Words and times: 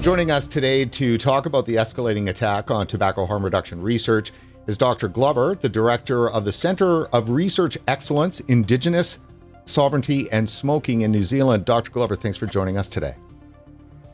Joining 0.00 0.30
us 0.30 0.46
today 0.46 0.86
to 0.86 1.18
talk 1.18 1.44
about 1.44 1.66
the 1.66 1.74
escalating 1.74 2.30
attack 2.30 2.70
on 2.70 2.86
tobacco 2.86 3.26
harm 3.26 3.44
reduction 3.44 3.82
research 3.82 4.32
is 4.66 4.78
Dr. 4.78 5.08
Glover, 5.08 5.54
the 5.54 5.68
director 5.68 6.30
of 6.30 6.46
the 6.46 6.52
Centre 6.52 7.04
of 7.08 7.28
Research 7.28 7.76
Excellence, 7.86 8.40
Indigenous 8.40 9.18
Sovereignty 9.66 10.26
and 10.32 10.48
Smoking 10.48 11.02
in 11.02 11.12
New 11.12 11.22
Zealand. 11.22 11.66
Dr. 11.66 11.90
Glover, 11.90 12.16
thanks 12.16 12.38
for 12.38 12.46
joining 12.46 12.78
us 12.78 12.88
today. 12.88 13.14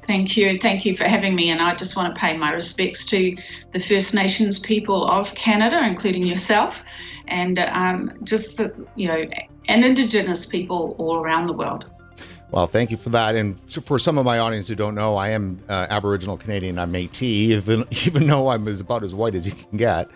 Thank 0.08 0.36
you. 0.36 0.58
Thank 0.58 0.84
you 0.84 0.96
for 0.96 1.04
having 1.04 1.36
me. 1.36 1.50
And 1.50 1.62
I 1.62 1.76
just 1.76 1.96
want 1.96 2.12
to 2.12 2.20
pay 2.20 2.36
my 2.36 2.50
respects 2.50 3.04
to 3.06 3.36
the 3.70 3.78
First 3.78 4.12
Nations 4.12 4.58
people 4.58 5.06
of 5.06 5.32
Canada, 5.36 5.86
including 5.86 6.24
yourself, 6.24 6.82
and 7.28 7.60
um, 7.60 8.12
just 8.24 8.56
the, 8.56 8.74
you 8.96 9.06
know, 9.06 9.22
and 9.68 9.84
Indigenous 9.84 10.46
people 10.46 10.96
all 10.98 11.18
around 11.18 11.46
the 11.46 11.52
world. 11.52 11.84
Well, 12.50 12.66
thank 12.66 12.90
you 12.90 12.96
for 12.96 13.10
that. 13.10 13.34
And 13.34 13.58
for 13.58 13.98
some 13.98 14.18
of 14.18 14.24
my 14.24 14.38
audience 14.38 14.68
who 14.68 14.76
don't 14.76 14.94
know, 14.94 15.16
I 15.16 15.30
am 15.30 15.60
uh, 15.68 15.86
Aboriginal 15.90 16.36
Canadian. 16.36 16.78
I'm 16.78 16.92
Métis, 16.92 17.22
even, 17.22 17.84
even 18.06 18.26
though 18.26 18.48
I'm 18.48 18.66
as, 18.68 18.80
about 18.80 19.02
as 19.02 19.14
white 19.14 19.34
as 19.34 19.46
you 19.46 19.64
can 19.68 19.76
get. 19.78 20.08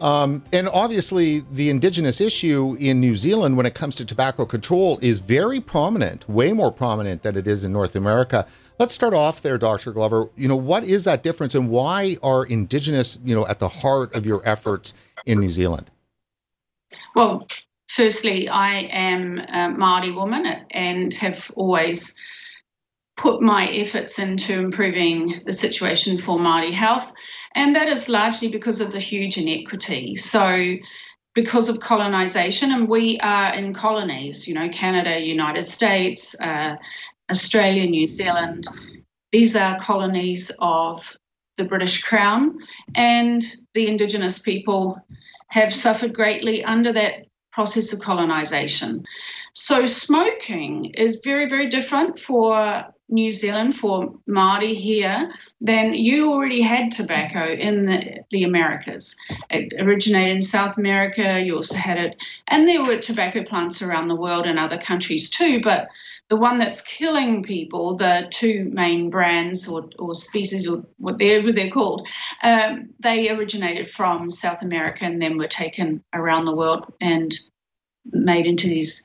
Um, 0.00 0.42
and 0.52 0.68
obviously, 0.68 1.40
the 1.40 1.68
Indigenous 1.68 2.20
issue 2.20 2.76
in 2.78 3.00
New 3.00 3.16
Zealand 3.16 3.56
when 3.56 3.66
it 3.66 3.74
comes 3.74 3.94
to 3.96 4.04
tobacco 4.04 4.46
control 4.46 4.98
is 5.02 5.20
very 5.20 5.60
prominent, 5.60 6.28
way 6.28 6.52
more 6.52 6.72
prominent 6.72 7.22
than 7.22 7.36
it 7.36 7.46
is 7.46 7.64
in 7.64 7.72
North 7.72 7.94
America. 7.94 8.46
Let's 8.78 8.94
start 8.94 9.12
off 9.12 9.42
there, 9.42 9.58
Dr. 9.58 9.92
Glover. 9.92 10.30
You 10.36 10.48
know, 10.48 10.56
what 10.56 10.84
is 10.84 11.04
that 11.04 11.22
difference 11.22 11.54
and 11.54 11.68
why 11.68 12.16
are 12.22 12.44
Indigenous, 12.46 13.18
you 13.24 13.34
know, 13.34 13.46
at 13.46 13.58
the 13.58 13.68
heart 13.68 14.14
of 14.14 14.24
your 14.24 14.40
efforts 14.48 14.94
in 15.26 15.38
New 15.38 15.50
Zealand? 15.50 15.90
Well, 17.14 17.46
firstly, 17.94 18.48
I 18.48 18.82
am 18.90 19.38
a 19.38 19.74
Māori 19.76 20.14
woman 20.14 20.46
and 20.70 21.12
have 21.14 21.50
always 21.56 22.18
put 23.16 23.42
my 23.42 23.66
efforts 23.68 24.18
into 24.18 24.58
improving 24.58 25.42
the 25.44 25.52
situation 25.52 26.16
for 26.16 26.38
Māori 26.38 26.72
health, 26.72 27.12
and 27.54 27.74
that 27.76 27.88
is 27.88 28.08
largely 28.08 28.48
because 28.48 28.80
of 28.80 28.92
the 28.92 28.98
huge 28.98 29.36
inequity. 29.36 30.16
So, 30.16 30.76
because 31.34 31.68
of 31.68 31.80
colonization, 31.80 32.72
and 32.72 32.88
we 32.88 33.18
are 33.20 33.52
in 33.54 33.74
colonies, 33.74 34.48
you 34.48 34.54
know, 34.54 34.68
Canada, 34.70 35.20
United 35.20 35.62
States, 35.62 36.40
uh, 36.40 36.76
Australia, 37.30 37.86
New 37.86 38.06
Zealand. 38.06 38.66
These 39.30 39.54
are 39.54 39.78
colonies 39.78 40.50
of 40.60 41.16
the 41.56 41.64
British 41.64 42.02
Crown, 42.02 42.58
and 42.94 43.42
the 43.74 43.86
Indigenous 43.86 44.38
people 44.38 44.98
have 45.48 45.74
suffered 45.74 46.14
greatly 46.14 46.64
under 46.64 46.92
that 46.92 47.26
process 47.52 47.92
of 47.92 48.00
colonization. 48.00 49.04
So, 49.52 49.86
smoking 49.86 50.86
is 50.94 51.20
very, 51.24 51.48
very 51.48 51.68
different 51.68 52.18
for 52.18 52.84
New 53.08 53.32
Zealand, 53.32 53.74
for 53.74 54.14
Māori 54.28 54.74
here, 54.74 55.32
than 55.60 55.94
you 55.94 56.30
already 56.30 56.62
had 56.62 56.90
tobacco 56.90 57.52
in 57.52 57.86
the, 57.86 58.20
the 58.30 58.44
Americas. 58.44 59.16
It 59.50 59.74
originated 59.80 60.36
in 60.36 60.40
South 60.40 60.78
America, 60.78 61.40
you 61.44 61.56
also 61.56 61.76
had 61.76 61.98
it, 61.98 62.16
and 62.48 62.68
there 62.68 62.84
were 62.84 62.98
tobacco 62.98 63.42
plants 63.42 63.82
around 63.82 64.08
the 64.08 64.14
world 64.14 64.46
in 64.46 64.58
other 64.58 64.78
countries 64.78 65.28
too, 65.28 65.60
but 65.60 65.88
the 66.30 66.36
one 66.36 66.58
that's 66.58 66.80
killing 66.80 67.42
people, 67.42 67.96
the 67.96 68.28
two 68.30 68.70
main 68.72 69.10
brands 69.10 69.68
or, 69.68 69.90
or 69.98 70.14
species 70.14 70.66
or 70.68 70.84
whatever 70.98 71.50
they're 71.50 71.70
called, 71.70 72.08
um, 72.44 72.88
they 73.00 73.28
originated 73.28 73.90
from 73.90 74.30
South 74.30 74.62
America 74.62 75.04
and 75.04 75.20
then 75.20 75.36
were 75.36 75.48
taken 75.48 76.02
around 76.14 76.44
the 76.44 76.54
world 76.54 76.92
and 77.00 77.36
made 78.12 78.46
into 78.46 78.68
these 78.68 79.04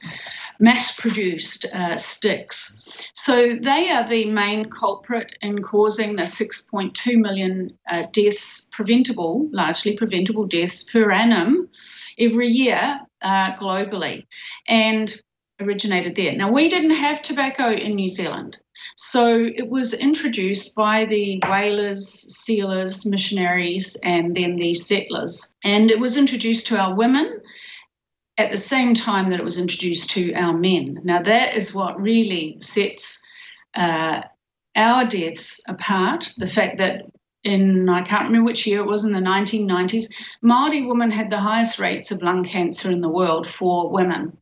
mass 0.59 0.95
produced 0.95 1.65
uh, 1.73 1.97
sticks. 1.97 3.03
So 3.13 3.55
they 3.59 3.89
are 3.89 4.07
the 4.07 4.25
main 4.25 4.65
culprit 4.65 5.35
in 5.41 5.63
causing 5.63 6.15
the 6.15 6.23
6.2 6.23 7.17
million 7.17 7.75
uh, 7.91 8.03
deaths, 8.13 8.69
preventable, 8.71 9.50
largely 9.51 9.97
preventable 9.97 10.45
deaths 10.45 10.83
per 10.83 11.11
annum 11.11 11.69
every 12.19 12.47
year 12.47 13.00
uh, 13.21 13.55
globally. 13.57 14.27
And 14.67 15.19
originated 15.59 16.16
there. 16.16 16.35
Now, 16.35 16.51
we 16.51 16.69
didn't 16.69 16.91
have 16.91 17.21
tobacco 17.21 17.71
in 17.71 17.95
New 17.95 18.09
Zealand. 18.09 18.57
So 18.97 19.49
it 19.55 19.69
was 19.69 19.93
introduced 19.93 20.75
by 20.75 21.05
the 21.05 21.41
whalers, 21.47 22.07
sealers, 22.07 23.05
missionaries, 23.05 23.95
and 24.03 24.35
then 24.35 24.57
the 24.57 24.73
settlers. 24.73 25.55
And 25.63 25.89
it 25.91 25.99
was 25.99 26.17
introduced 26.17 26.67
to 26.67 26.77
our 26.77 26.94
women 26.94 27.41
at 28.38 28.51
the 28.51 28.57
same 28.57 28.94
time 28.94 29.29
that 29.29 29.39
it 29.39 29.45
was 29.45 29.59
introduced 29.59 30.09
to 30.11 30.33
our 30.33 30.53
men. 30.53 30.99
Now, 31.03 31.21
that 31.21 31.55
is 31.55 31.73
what 31.73 31.99
really 32.01 32.57
sets 32.59 33.21
uh, 33.75 34.23
our 34.75 35.05
deaths 35.05 35.61
apart 35.69 36.33
the 36.38 36.45
fact 36.45 36.77
that 36.79 37.05
in, 37.45 37.88
I 37.88 38.01
can't 38.01 38.25
remember 38.25 38.47
which 38.47 38.65
year 38.65 38.79
it 38.79 38.88
was, 38.88 39.05
in 39.05 39.13
the 39.13 39.19
1990s, 39.19 40.11
Māori 40.44 40.88
women 40.88 41.11
had 41.11 41.29
the 41.29 41.38
highest 41.38 41.77
rates 41.79 42.11
of 42.11 42.23
lung 42.23 42.44
cancer 42.44 42.91
in 42.91 43.01
the 43.01 43.09
world 43.09 43.47
for 43.47 43.89
women. 43.91 44.35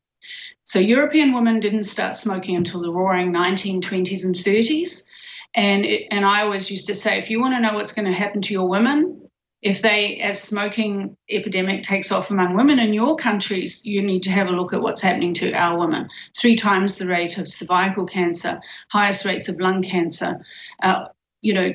So 0.66 0.80
European 0.80 1.34
women 1.34 1.60
didn't 1.60 1.84
start 1.84 2.16
smoking 2.16 2.56
until 2.56 2.82
the 2.82 2.92
roaring 2.92 3.32
1920s 3.32 4.26
and 4.26 4.36
30s. 4.36 5.10
And, 5.56 5.86
it, 5.86 6.08
and 6.10 6.26
I 6.26 6.42
always 6.42 6.72
used 6.72 6.88
to 6.88 6.96
say, 6.96 7.18
if 7.18 7.30
you 7.30 7.40
want 7.40 7.54
to 7.54 7.60
know 7.60 7.74
what's 7.74 7.92
going 7.92 8.06
to 8.06 8.18
happen 8.18 8.42
to 8.42 8.54
your 8.54 8.68
women, 8.68 9.20
if 9.62 9.82
they, 9.82 10.18
as 10.18 10.42
smoking 10.42 11.16
epidemic 11.30 11.84
takes 11.84 12.12
off 12.12 12.30
among 12.30 12.56
women 12.56 12.80
in 12.80 12.94
your 12.94 13.16
countries, 13.16 13.86
you 13.86 14.02
need 14.02 14.22
to 14.24 14.32
have 14.32 14.48
a 14.48 14.52
look 14.52 14.74
at 14.74 14.82
what's 14.82 15.02
happening 15.02 15.34
to 15.36 15.54
our 15.54 15.80
women. 15.80 16.10
Three 16.38 16.56
times 16.56 16.98
the 16.98 17.08
rate 17.08 17.38
of 17.38 17.50
cervical 17.50 18.06
cancer, 18.06 18.60
highest 18.90 19.24
rates 19.24 19.48
of 19.48 19.60
lung 19.60 19.82
cancer, 19.82 20.44
uh, 20.82 21.06
you 21.42 21.54
know, 21.54 21.74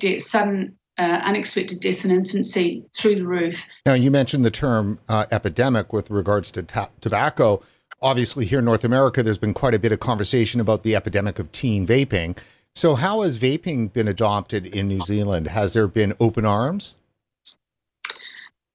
death, 0.00 0.22
sudden 0.22 0.76
uh, 0.98 1.20
unexpected 1.24 1.80
deaths 1.80 2.04
in 2.04 2.10
infancy 2.10 2.84
through 2.96 3.16
the 3.16 3.26
roof. 3.26 3.66
Now, 3.84 3.94
you 3.94 4.10
mentioned 4.10 4.44
the 4.44 4.50
term 4.50 5.00
uh, 5.08 5.26
epidemic 5.30 5.92
with 5.92 6.10
regards 6.10 6.50
to 6.52 6.62
ta- 6.62 6.90
tobacco. 7.00 7.62
Obviously, 8.02 8.44
here 8.44 8.58
in 8.58 8.64
North 8.64 8.84
America, 8.84 9.22
there's 9.22 9.38
been 9.38 9.54
quite 9.54 9.74
a 9.74 9.78
bit 9.78 9.92
of 9.92 10.00
conversation 10.00 10.60
about 10.60 10.82
the 10.82 10.94
epidemic 10.94 11.38
of 11.38 11.50
teen 11.52 11.86
vaping. 11.86 12.36
So, 12.74 12.94
how 12.94 13.22
has 13.22 13.38
vaping 13.38 13.92
been 13.92 14.06
adopted 14.06 14.66
in 14.66 14.88
New 14.88 15.00
Zealand? 15.00 15.46
Has 15.46 15.72
there 15.72 15.88
been 15.88 16.12
open 16.20 16.44
arms? 16.44 16.96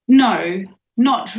No, 0.07 0.63
not. 0.97 1.37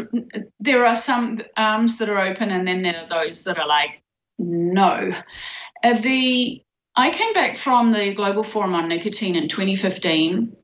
There 0.60 0.86
are 0.86 0.94
some 0.94 1.42
arms 1.56 1.98
that 1.98 2.08
are 2.08 2.20
open, 2.20 2.50
and 2.50 2.66
then 2.66 2.82
there 2.82 3.02
are 3.02 3.08
those 3.08 3.42
that 3.44 3.58
are 3.58 3.66
like, 3.66 4.00
no. 4.38 5.12
Uh, 5.82 5.94
the 5.94 6.62
I 6.94 7.10
came 7.10 7.32
back 7.32 7.56
from 7.56 7.92
the 7.92 8.12
Global 8.12 8.42
Forum 8.42 8.74
on 8.74 8.88
Nicotine 8.88 9.34
in 9.34 9.48
2015. 9.48 10.54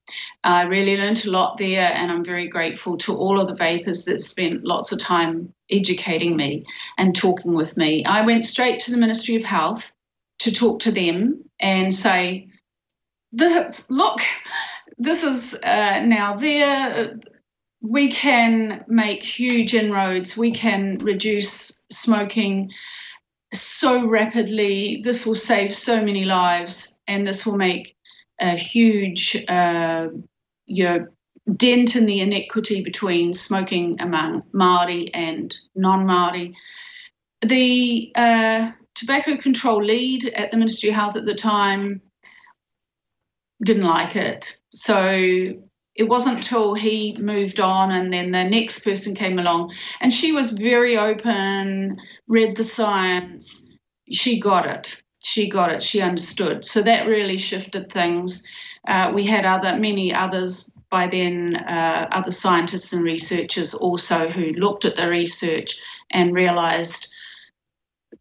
I 0.44 0.62
really 0.62 0.96
learned 0.96 1.24
a 1.24 1.30
lot 1.30 1.56
there, 1.56 1.90
and 1.94 2.10
I'm 2.10 2.24
very 2.24 2.48
grateful 2.48 2.98
to 2.98 3.16
all 3.16 3.40
of 3.40 3.46
the 3.46 3.54
vapers 3.54 4.04
that 4.04 4.20
spent 4.20 4.64
lots 4.64 4.92
of 4.92 4.98
time 4.98 5.54
educating 5.70 6.36
me 6.36 6.64
and 6.98 7.16
talking 7.16 7.54
with 7.54 7.78
me. 7.78 8.04
I 8.04 8.26
went 8.26 8.44
straight 8.44 8.80
to 8.80 8.90
the 8.90 8.98
Ministry 8.98 9.36
of 9.36 9.44
Health 9.44 9.94
to 10.40 10.52
talk 10.52 10.80
to 10.80 10.92
them 10.92 11.44
and 11.60 11.92
say, 11.94 12.48
look, 13.32 14.20
this 14.98 15.24
is 15.24 15.54
uh, 15.64 16.00
now 16.00 16.36
there. 16.36 17.18
We 17.80 18.10
can 18.10 18.84
make 18.86 19.22
huge 19.22 19.72
inroads. 19.72 20.36
We 20.36 20.50
can 20.50 20.98
reduce 20.98 21.86
smoking 21.90 22.70
so 23.52 24.06
rapidly. 24.06 25.00
This 25.04 25.26
will 25.26 25.34
save 25.34 25.74
so 25.74 26.04
many 26.04 26.24
lives, 26.24 26.98
and 27.06 27.26
this 27.26 27.46
will 27.46 27.56
make 27.56 27.96
a 28.40 28.56
huge 28.56 29.44
uh, 29.48 30.08
you 30.66 30.84
know, 30.84 31.06
dent 31.56 31.96
in 31.96 32.06
the 32.06 32.20
inequity 32.20 32.82
between 32.82 33.32
smoking 33.32 34.00
among 34.00 34.42
Maori 34.52 35.12
and 35.14 35.56
non-Maori. 35.74 36.54
The 37.42 38.12
uh, 38.14 38.72
tobacco 38.94 39.36
control 39.36 39.82
lead 39.82 40.26
at 40.34 40.50
the 40.50 40.56
Ministry 40.56 40.90
of 40.90 40.94
Health 40.96 41.16
at 41.16 41.24
the 41.24 41.34
time 41.34 42.02
didn't 43.62 43.84
like 43.84 44.14
it, 44.14 44.60
so 44.70 45.54
it 45.98 46.08
wasn't 46.08 46.42
till 46.44 46.74
he 46.74 47.16
moved 47.20 47.58
on 47.58 47.90
and 47.90 48.12
then 48.12 48.30
the 48.30 48.44
next 48.44 48.84
person 48.84 49.16
came 49.16 49.38
along. 49.38 49.74
And 50.00 50.12
she 50.12 50.30
was 50.30 50.52
very 50.52 50.96
open 50.96 51.98
read 52.28 52.56
the 52.56 52.62
science. 52.62 53.68
She 54.12 54.38
got 54.38 54.64
it. 54.64 55.02
She 55.18 55.48
got 55.48 55.72
it. 55.72 55.82
She 55.82 56.00
understood. 56.00 56.64
So 56.64 56.82
that 56.82 57.08
really 57.08 57.36
shifted 57.36 57.90
things. 57.90 58.46
Uh, 58.86 59.10
we 59.12 59.26
had 59.26 59.44
other 59.44 59.76
many 59.76 60.14
others 60.14 60.78
by 60.88 61.08
then 61.08 61.56
uh, 61.56 62.08
other 62.12 62.30
scientists 62.30 62.92
and 62.92 63.02
researchers 63.02 63.74
also 63.74 64.28
who 64.30 64.52
looked 64.52 64.84
at 64.84 64.94
the 64.94 65.08
research 65.08 65.76
and 66.12 66.32
realized 66.32 67.12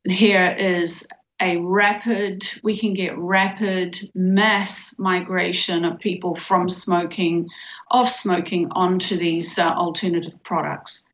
here 0.04 0.56
is 0.58 1.08
a 1.40 1.58
rapid, 1.58 2.48
we 2.64 2.78
can 2.78 2.94
get 2.94 3.18
rapid 3.18 3.98
mass 4.16 4.98
migration 5.00 5.86
of 5.86 6.00
people 6.00 6.36
from 6.36 6.68
smoking, 6.68 7.48
off 7.92 8.10
smoking, 8.10 8.68
onto 8.72 9.18
these 9.18 9.60
uh, 9.60 9.70
alternative 9.70 10.44
products. 10.44 11.12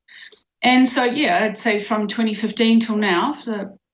And 0.62 0.88
so, 0.88 1.04
yeah, 1.04 1.44
I'd 1.44 1.58
say 1.58 1.80
from 1.80 2.08
2015 2.08 2.80
till 2.80 2.98
now, 2.98 3.36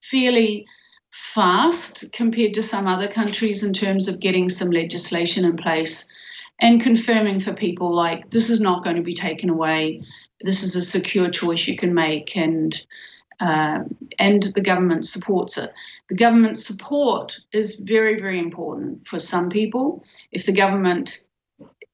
fairly 0.04 0.68
fast 1.12 2.12
compared 2.14 2.54
to 2.54 2.62
some 2.62 2.88
other 2.88 3.08
countries 3.08 3.64
in 3.64 3.74
terms 3.74 4.08
of 4.08 4.20
getting 4.20 4.48
some 4.50 4.70
legislation 4.70 5.46
in 5.46 5.58
place 5.58 6.14
and 6.60 6.82
confirming 6.82 7.40
for 7.40 7.54
people 7.54 7.94
like 7.94 8.30
this 8.30 8.50
is 8.50 8.62
not 8.62 8.84
going 8.84 8.96
to 8.96 9.02
be 9.02 9.14
taken 9.14 9.50
away. 9.50 10.04
This 10.42 10.62
is 10.62 10.76
a 10.76 10.82
secure 10.82 11.30
choice 11.30 11.68
you 11.68 11.76
can 11.76 11.94
make, 11.94 12.36
and 12.36 12.80
uh, 13.40 13.84
and 14.18 14.44
the 14.56 14.62
government 14.62 15.06
supports 15.06 15.58
it. 15.58 15.72
The 16.10 16.16
government 16.16 16.58
support 16.58 17.38
is 17.52 17.76
very, 17.76 18.20
very 18.20 18.40
important 18.40 19.02
for 19.02 19.20
some 19.20 19.50
people. 19.50 20.04
If 20.32 20.46
the 20.46 20.52
government 20.52 21.18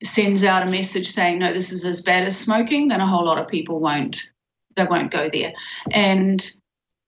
sends 0.03 0.43
out 0.43 0.67
a 0.67 0.71
message 0.71 1.09
saying 1.09 1.39
no, 1.39 1.53
this 1.53 1.71
is 1.71 1.85
as 1.85 2.01
bad 2.01 2.23
as 2.23 2.37
smoking, 2.37 2.87
then 2.87 3.01
a 3.01 3.07
whole 3.07 3.25
lot 3.25 3.37
of 3.37 3.47
people 3.47 3.79
won't 3.79 4.27
they 4.75 4.83
won't 4.83 5.11
go 5.11 5.29
there. 5.31 5.53
And 5.91 6.45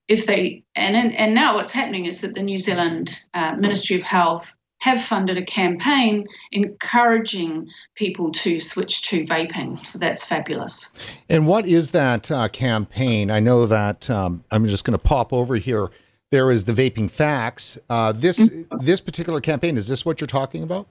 if 0.07 0.25
they 0.25 0.63
and 0.75 1.13
and 1.13 1.33
now 1.33 1.55
what's 1.55 1.71
happening 1.71 2.05
is 2.05 2.21
that 2.21 2.33
the 2.33 2.41
New 2.41 2.57
Zealand 2.57 3.19
uh, 3.33 3.55
Ministry 3.55 3.97
of 3.97 4.03
Health 4.03 4.55
have 4.87 5.01
funded 5.01 5.37
a 5.37 5.45
campaign 5.45 6.25
encouraging 6.51 7.67
people 7.95 8.31
to 8.31 8.59
switch 8.59 9.01
to 9.09 9.23
vaping. 9.25 9.85
So 9.85 9.99
that's 9.99 10.23
fabulous. 10.23 10.97
And 11.29 11.45
what 11.45 11.67
is 11.67 11.91
that 11.91 12.31
uh, 12.31 12.47
campaign? 12.47 13.29
I 13.29 13.39
know 13.39 13.65
that 13.65 14.09
um, 14.09 14.43
I'm 14.49 14.65
just 14.67 14.85
going 14.85 14.97
to 14.97 15.03
pop 15.03 15.33
over 15.33 15.55
here. 15.55 15.89
There 16.31 16.51
is 16.51 16.65
the 16.65 16.73
vaping 16.73 17.09
facts. 17.11 17.77
Uh, 17.89 18.11
this 18.11 18.39
mm-hmm. 18.39 18.85
this 18.85 19.01
particular 19.01 19.41
campaign 19.41 19.77
is 19.77 19.87
this 19.87 20.05
what 20.05 20.19
you're 20.21 20.27
talking 20.27 20.63
about? 20.63 20.87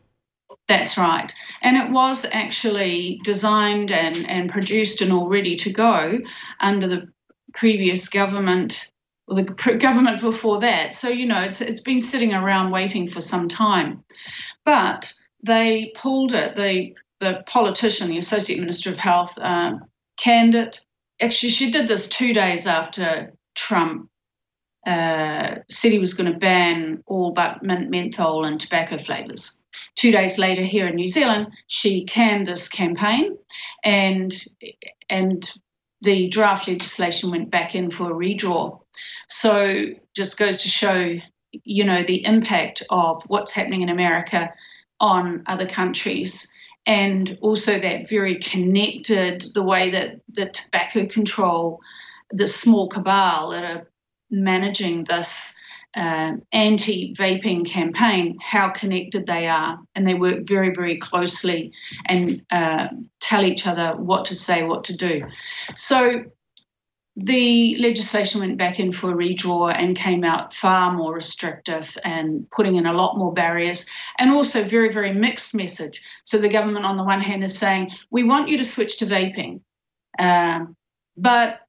That's 0.69 0.99
right. 0.99 1.33
And 1.63 1.77
it 1.77 1.91
was 1.91 2.27
actually 2.33 3.21
designed 3.23 3.91
and, 3.93 4.29
and 4.29 4.51
produced 4.51 5.01
and 5.01 5.13
all 5.13 5.29
ready 5.29 5.55
to 5.57 5.73
go 5.73 6.19
under 6.61 6.89
the 6.89 7.09
previous 7.55 8.09
government 8.09 8.91
the 9.29 9.43
government 9.81 10.21
before 10.21 10.61
that. 10.61 10.95
So, 10.95 11.09
you 11.09 11.27
know, 11.27 11.41
it's, 11.41 11.61
it's 11.61 11.81
been 11.81 12.01
sitting 12.01 12.33
around 12.33 12.71
waiting 12.71 13.07
for 13.07 13.21
some 13.21 13.49
time. 13.49 14.05
But 14.65 15.13
they 15.43 15.93
pulled 15.95 16.33
it. 16.33 16.57
The, 16.57 16.95
the 17.21 17.43
politician, 17.47 18.09
the 18.09 18.19
Associate 18.19 18.61
Minister 18.61 18.91
of 18.91 18.97
Health, 18.97 19.37
uh, 19.39 19.75
canned 20.17 20.55
it. 20.55 20.81
Actually, 21.21 21.51
she 21.51 21.71
did 21.71 21.89
this 21.89 22.09
two 22.09 22.33
days 22.33 22.67
after 22.67 23.33
Trump 23.55 24.11
uh, 24.87 25.57
said 25.69 25.91
he 25.91 25.99
was 25.99 26.15
going 26.15 26.33
to 26.33 26.39
ban 26.39 27.03
all 27.07 27.33
but 27.33 27.61
mint, 27.63 27.91
menthol 27.91 28.45
and 28.45 28.61
tobacco 28.61 28.97
flavours. 28.97 29.65
Two 29.97 30.13
days 30.13 30.39
later, 30.39 30.63
here 30.63 30.87
in 30.87 30.95
New 30.95 31.09
Zealand, 31.09 31.49
she 31.67 32.05
canned 32.05 32.47
this 32.47 32.69
campaign, 32.69 33.37
and 33.83 34.33
and 35.11 35.53
the 36.03 36.29
draft 36.29 36.69
legislation 36.69 37.33
went 37.33 37.51
back 37.51 37.75
in 37.75 37.91
for 37.91 38.13
a 38.13 38.15
redraw. 38.15 38.79
So 39.29 39.85
just 40.15 40.39
goes 40.39 40.63
to 40.63 40.69
show, 40.69 41.17
you 41.53 41.85
know, 41.85 42.05
the 42.07 42.25
impact 42.25 42.83
of 42.91 43.23
what's 43.27 43.53
happening 43.53 43.83
in 43.83 43.89
America 43.89 44.53
on 45.01 45.43
other 45.47 45.67
countries 45.67 46.53
and 46.87 47.37
also 47.41 47.81
that 47.81 48.09
very 48.09 48.37
connected 48.37 49.47
the 49.55 49.63
way 49.63 49.91
that 49.91 50.21
the 50.33 50.47
tobacco 50.47 51.07
control, 51.07 51.81
the 52.31 52.47
small 52.47 52.89
cabal 52.89 53.51
that 53.51 53.65
are 53.65 53.91
managing 54.31 55.05
this 55.05 55.59
uh, 55.97 56.33
anti 56.53 57.15
vaping 57.15 57.67
campaign, 57.67 58.39
how 58.41 58.69
connected 58.69 59.27
they 59.27 59.49
are. 59.49 59.79
And 59.95 60.07
they 60.07 60.15
work 60.15 60.47
very, 60.47 60.71
very 60.71 60.99
closely 60.99 61.73
and 62.05 62.43
uh, 62.51 62.89
tell 63.19 63.45
each 63.45 63.67
other 63.67 63.97
what 63.97 64.25
to 64.27 64.35
say, 64.35 64.63
what 64.63 64.85
to 64.85 64.97
do. 64.97 65.23
So 65.75 66.25
the 67.17 67.77
legislation 67.79 68.41
went 68.41 68.59
back 68.59 68.79
in 68.79 68.93
for 68.93 69.11
a 69.11 69.15
redraw 69.15 69.75
and 69.75 69.97
came 69.97 70.23
out 70.23 70.53
far 70.53 70.93
more 70.93 71.15
restrictive 71.15 71.97
and 72.05 72.49
putting 72.51 72.77
in 72.77 72.85
a 72.85 72.93
lot 72.93 73.17
more 73.17 73.33
barriers 73.33 73.89
and 74.19 74.31
also 74.31 74.63
very, 74.63 74.93
very 74.93 75.15
mixed 75.15 75.55
message. 75.55 76.03
So 76.25 76.37
the 76.37 76.51
government, 76.51 76.85
on 76.85 76.99
the 76.99 77.05
one 77.05 77.23
hand, 77.23 77.43
is 77.43 77.57
saying, 77.57 77.93
we 78.11 78.25
want 78.25 78.49
you 78.49 78.59
to 78.59 78.65
switch 78.65 78.99
to 78.99 79.07
vaping. 79.07 79.61
Um, 80.19 80.77
but 81.17 81.61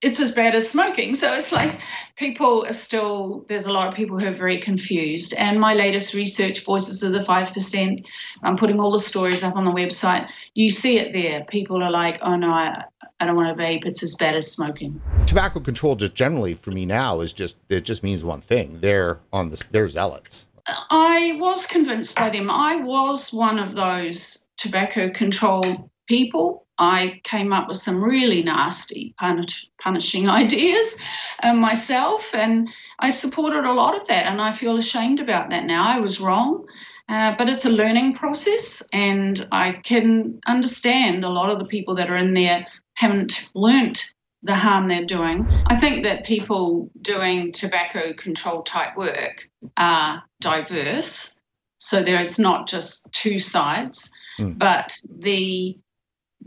it's 0.00 0.20
as 0.20 0.30
bad 0.30 0.54
as 0.54 0.70
smoking. 0.70 1.14
So 1.14 1.34
it's 1.34 1.52
like 1.52 1.78
people 2.16 2.64
are 2.66 2.72
still, 2.72 3.44
there's 3.48 3.66
a 3.66 3.72
lot 3.72 3.88
of 3.88 3.94
people 3.94 4.18
who 4.18 4.28
are 4.28 4.32
very 4.32 4.58
confused. 4.58 5.34
And 5.38 5.60
my 5.60 5.74
latest 5.74 6.14
research, 6.14 6.64
Voices 6.64 7.02
of 7.02 7.12
the 7.12 7.18
5%, 7.18 8.04
I'm 8.42 8.56
putting 8.56 8.78
all 8.78 8.90
the 8.90 8.98
stories 8.98 9.42
up 9.42 9.56
on 9.56 9.64
the 9.64 9.70
website. 9.70 10.28
You 10.54 10.70
see 10.70 10.98
it 10.98 11.12
there. 11.12 11.44
People 11.44 11.82
are 11.82 11.90
like, 11.90 12.18
oh 12.22 12.36
no, 12.36 12.50
I, 12.50 12.84
I 13.20 13.26
don't 13.26 13.36
want 13.36 13.56
to 13.56 13.62
vape. 13.62 13.86
It's 13.86 14.02
as 14.02 14.14
bad 14.14 14.34
as 14.34 14.50
smoking. 14.50 15.00
Tobacco 15.26 15.60
control, 15.60 15.96
just 15.96 16.14
generally 16.14 16.54
for 16.54 16.70
me 16.70 16.84
now, 16.84 17.20
is 17.20 17.32
just, 17.32 17.56
it 17.68 17.84
just 17.84 18.02
means 18.02 18.24
one 18.24 18.40
thing. 18.40 18.80
They're 18.80 19.20
on 19.32 19.50
the, 19.50 19.64
they're 19.70 19.88
zealots. 19.88 20.46
I 20.90 21.36
was 21.38 21.66
convinced 21.66 22.16
by 22.16 22.30
them. 22.30 22.50
I 22.50 22.76
was 22.76 23.32
one 23.32 23.58
of 23.58 23.72
those 23.74 24.48
tobacco 24.56 25.10
control 25.10 25.90
people 26.08 26.66
I 26.78 27.20
came 27.24 27.52
up 27.52 27.68
with 27.68 27.78
some 27.78 28.04
really 28.04 28.42
nasty 28.42 29.14
punish, 29.18 29.68
punishing 29.80 30.28
ideas 30.42 30.96
um, 31.42 31.60
myself, 31.60 32.34
and 32.34 32.68
I 32.98 33.10
supported 33.10 33.64
a 33.64 33.72
lot 33.72 33.96
of 33.96 34.06
that, 34.08 34.26
and 34.26 34.40
I 34.40 34.52
feel 34.52 34.76
ashamed 34.76 35.20
about 35.20 35.50
that 35.50 35.64
now. 35.64 35.86
I 35.86 35.98
was 35.98 36.20
wrong, 36.20 36.66
uh, 37.08 37.34
but 37.38 37.48
it's 37.48 37.64
a 37.64 37.70
learning 37.70 38.14
process, 38.14 38.86
and 38.92 39.46
I 39.52 39.72
can 39.72 40.40
understand 40.46 41.24
a 41.24 41.30
lot 41.30 41.50
of 41.50 41.58
the 41.58 41.64
people 41.64 41.94
that 41.94 42.10
are 42.10 42.16
in 42.16 42.34
there 42.34 42.66
haven't 42.96 43.48
learnt 43.54 44.10
the 44.42 44.54
harm 44.54 44.88
they're 44.88 45.04
doing. 45.04 45.46
I 45.66 45.76
think 45.76 46.04
that 46.04 46.24
people 46.24 46.90
doing 47.02 47.52
tobacco 47.52 48.12
control 48.14 48.62
type 48.62 48.96
work 48.96 49.48
are 49.76 50.22
diverse, 50.40 51.40
so 51.78 52.02
there 52.02 52.20
is 52.20 52.38
not 52.38 52.68
just 52.68 53.12
two 53.12 53.38
sides, 53.38 54.10
mm. 54.38 54.58
but 54.58 54.96
the 55.18 55.78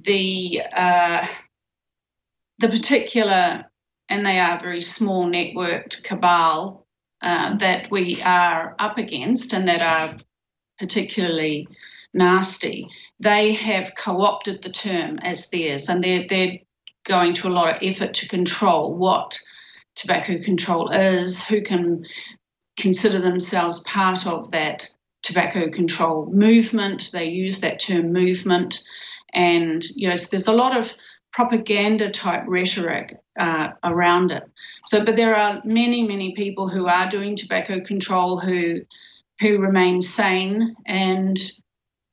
the 0.01 0.61
uh, 0.75 1.27
the 2.59 2.69
particular, 2.69 3.65
and 4.07 4.25
they 4.25 4.39
are 4.39 4.57
a 4.57 4.59
very 4.59 4.81
small 4.81 5.25
networked 5.25 6.03
cabal 6.03 6.85
uh, 7.21 7.57
that 7.57 7.91
we 7.91 8.21
are 8.23 8.75
up 8.79 8.97
against, 8.97 9.53
and 9.53 9.67
that 9.67 9.81
are 9.81 10.15
particularly 10.79 11.67
nasty. 12.13 12.87
They 13.19 13.53
have 13.53 13.95
co-opted 13.95 14.61
the 14.61 14.69
term 14.69 15.19
as 15.19 15.49
theirs, 15.49 15.89
and 15.89 16.03
they're 16.03 16.25
they're 16.27 16.59
going 17.05 17.33
to 17.33 17.47
a 17.47 17.49
lot 17.49 17.73
of 17.73 17.81
effort 17.81 18.13
to 18.15 18.27
control 18.27 18.95
what 18.95 19.37
tobacco 19.95 20.37
control 20.41 20.89
is, 20.89 21.45
who 21.45 21.61
can 21.61 22.05
consider 22.77 23.19
themselves 23.19 23.81
part 23.81 24.25
of 24.27 24.51
that 24.51 24.87
tobacco 25.23 25.69
control 25.69 26.29
movement. 26.31 27.09
They 27.11 27.25
use 27.25 27.61
that 27.61 27.79
term 27.79 28.13
movement 28.13 28.83
and 29.33 29.83
you 29.95 30.09
know 30.09 30.15
so 30.15 30.27
there's 30.31 30.47
a 30.47 30.53
lot 30.53 30.75
of 30.75 30.95
propaganda 31.31 32.09
type 32.09 32.43
rhetoric 32.47 33.17
uh, 33.39 33.69
around 33.83 34.31
it. 34.31 34.43
So, 34.85 35.05
but 35.05 35.15
there 35.15 35.35
are 35.35 35.61
many, 35.63 36.05
many 36.05 36.33
people 36.33 36.67
who 36.67 36.87
are 36.87 37.09
doing 37.09 37.35
tobacco 37.35 37.79
control 37.81 38.39
who 38.39 38.81
who 39.39 39.59
remain 39.59 40.01
sane 40.01 40.75
and 40.85 41.39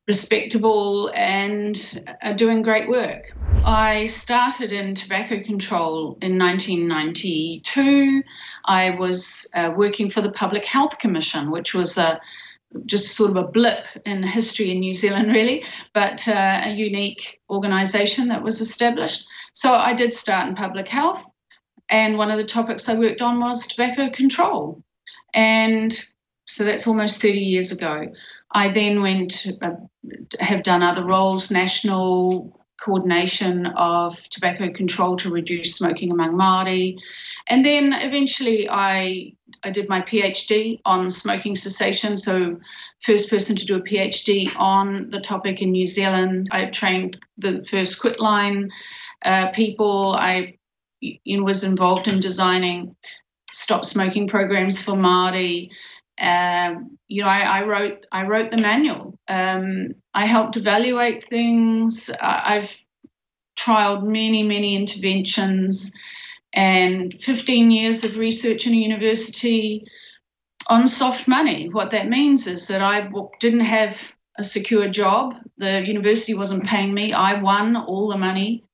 respectable 0.06 1.10
and 1.14 2.04
are 2.22 2.34
doing 2.34 2.62
great 2.62 2.88
work. 2.88 3.32
I 3.64 4.06
started 4.06 4.70
in 4.70 4.94
tobacco 4.94 5.42
control 5.42 6.16
in 6.22 6.38
1992. 6.38 8.22
I 8.66 8.90
was 8.90 9.50
uh, 9.56 9.72
working 9.76 10.08
for 10.08 10.20
the 10.20 10.30
Public 10.30 10.64
Health 10.64 10.98
Commission, 10.98 11.50
which 11.50 11.74
was 11.74 11.98
a 11.98 12.20
just 12.86 13.16
sort 13.16 13.30
of 13.30 13.36
a 13.36 13.48
blip 13.48 13.86
in 14.04 14.22
history 14.22 14.70
in 14.70 14.80
New 14.80 14.92
Zealand, 14.92 15.28
really, 15.32 15.64
but 15.94 16.26
uh, 16.28 16.60
a 16.64 16.72
unique 16.72 17.40
organisation 17.48 18.28
that 18.28 18.42
was 18.42 18.60
established. 18.60 19.26
So 19.52 19.74
I 19.74 19.94
did 19.94 20.12
start 20.12 20.48
in 20.48 20.54
public 20.54 20.86
health, 20.86 21.28
and 21.88 22.18
one 22.18 22.30
of 22.30 22.38
the 22.38 22.44
topics 22.44 22.88
I 22.88 22.98
worked 22.98 23.22
on 23.22 23.40
was 23.40 23.66
tobacco 23.66 24.10
control. 24.10 24.82
And 25.34 25.98
so 26.46 26.64
that's 26.64 26.86
almost 26.86 27.20
30 27.20 27.38
years 27.38 27.72
ago. 27.72 28.06
I 28.52 28.72
then 28.72 29.02
went, 29.02 29.46
uh, 29.62 29.70
have 30.40 30.62
done 30.62 30.82
other 30.82 31.04
roles, 31.04 31.50
national 31.50 32.56
coordination 32.80 33.66
of 33.66 34.16
tobacco 34.28 34.70
control 34.70 35.16
to 35.16 35.30
reduce 35.30 35.76
smoking 35.76 36.10
among 36.10 36.32
Māori. 36.32 36.96
And 37.48 37.64
then 37.64 37.92
eventually 37.92 38.68
I 38.68 39.32
I 39.62 39.70
did 39.70 39.88
my 39.88 40.02
PhD 40.02 40.80
on 40.84 41.10
smoking 41.10 41.56
cessation, 41.56 42.16
so 42.16 42.58
first 43.00 43.30
person 43.30 43.56
to 43.56 43.64
do 43.64 43.76
a 43.76 43.80
PhD 43.80 44.54
on 44.56 45.08
the 45.08 45.20
topic 45.20 45.62
in 45.62 45.72
New 45.72 45.86
Zealand. 45.86 46.48
I 46.52 46.66
trained 46.66 47.18
the 47.38 47.64
first 47.64 48.00
quitline 48.00 48.68
uh, 49.24 49.50
people. 49.52 50.14
I 50.18 50.58
you 51.00 51.38
know, 51.38 51.44
was 51.44 51.64
involved 51.64 52.08
in 52.08 52.20
designing 52.20 52.94
stop 53.52 53.84
smoking 53.84 54.28
programs 54.28 54.80
for 54.80 54.92
Māori. 54.92 55.70
Um, 56.18 56.98
you 57.08 57.22
know, 57.22 57.28
I, 57.28 57.60
I, 57.60 57.62
wrote 57.64 58.06
I 58.10 58.24
wrote 58.24 58.50
the 58.50 58.62
manual. 58.62 59.18
Um, 59.28 59.94
I 60.14 60.26
helped 60.26 60.56
evaluate 60.56 61.24
things. 61.24 62.10
I've 62.22 62.74
trialed 63.58 64.04
many 64.04 64.42
many 64.42 64.76
interventions 64.76 65.94
and 66.52 67.12
15 67.18 67.70
years 67.70 68.04
of 68.04 68.18
research 68.18 68.66
in 68.66 68.72
a 68.72 68.76
university 68.76 69.84
on 70.68 70.88
soft 70.88 71.28
money. 71.28 71.68
What 71.68 71.90
that 71.90 72.08
means 72.08 72.46
is 72.46 72.68
that 72.68 72.80
I 72.80 73.08
didn't 73.40 73.60
have 73.60 74.14
a 74.38 74.42
secure 74.42 74.88
job. 74.88 75.34
The 75.58 75.82
university 75.86 76.34
wasn't 76.34 76.64
paying 76.64 76.92
me. 76.92 77.12
I 77.12 77.40
won 77.40 77.76
all 77.76 78.08
the 78.08 78.18
money 78.18 78.64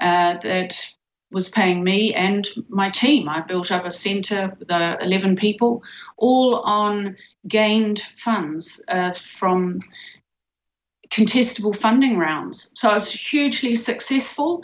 uh, 0.00 0.38
that 0.42 0.86
was 1.30 1.48
paying 1.48 1.84
me 1.84 2.14
and 2.14 2.48
my 2.68 2.90
team. 2.90 3.28
I 3.28 3.40
built 3.40 3.70
up 3.70 3.84
a 3.84 3.90
centre 3.90 4.54
with 4.58 4.70
uh, 4.70 4.96
11 5.00 5.36
people, 5.36 5.82
all 6.16 6.56
on 6.60 7.16
gained 7.46 8.00
funds 8.00 8.84
uh, 8.88 9.12
from 9.12 9.80
contestable 11.10 11.76
funding 11.76 12.18
rounds. 12.18 12.72
So 12.74 12.90
I 12.90 12.94
was 12.94 13.10
hugely 13.10 13.74
successful, 13.74 14.62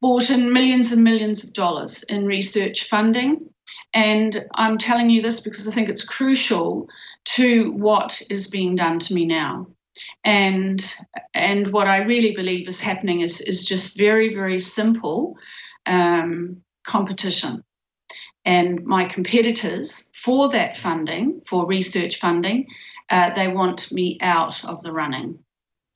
brought 0.00 0.30
in 0.30 0.52
millions 0.52 0.92
and 0.92 1.02
millions 1.02 1.44
of 1.44 1.52
dollars 1.52 2.02
in 2.04 2.26
research 2.26 2.84
funding. 2.84 3.48
And 3.92 4.44
I'm 4.56 4.76
telling 4.76 5.08
you 5.10 5.22
this 5.22 5.40
because 5.40 5.68
I 5.68 5.72
think 5.72 5.88
it's 5.88 6.04
crucial 6.04 6.88
to 7.24 7.72
what 7.72 8.20
is 8.28 8.48
being 8.48 8.74
done 8.74 8.98
to 9.00 9.14
me 9.14 9.24
now. 9.24 9.68
And 10.24 10.84
and 11.34 11.68
what 11.68 11.86
I 11.86 11.98
really 11.98 12.32
believe 12.32 12.66
is 12.66 12.80
happening 12.80 13.20
is 13.20 13.40
is 13.42 13.64
just 13.64 13.96
very 13.96 14.34
very 14.34 14.58
simple 14.58 15.36
um, 15.86 16.62
competition. 16.84 17.62
And 18.44 18.84
my 18.84 19.04
competitors 19.04 20.10
for 20.14 20.48
that 20.50 20.76
funding, 20.76 21.40
for 21.46 21.66
research 21.66 22.18
funding, 22.18 22.66
uh, 23.10 23.32
they 23.34 23.48
want 23.48 23.90
me 23.92 24.18
out 24.20 24.64
of 24.64 24.82
the 24.82 24.92
running. 24.92 25.38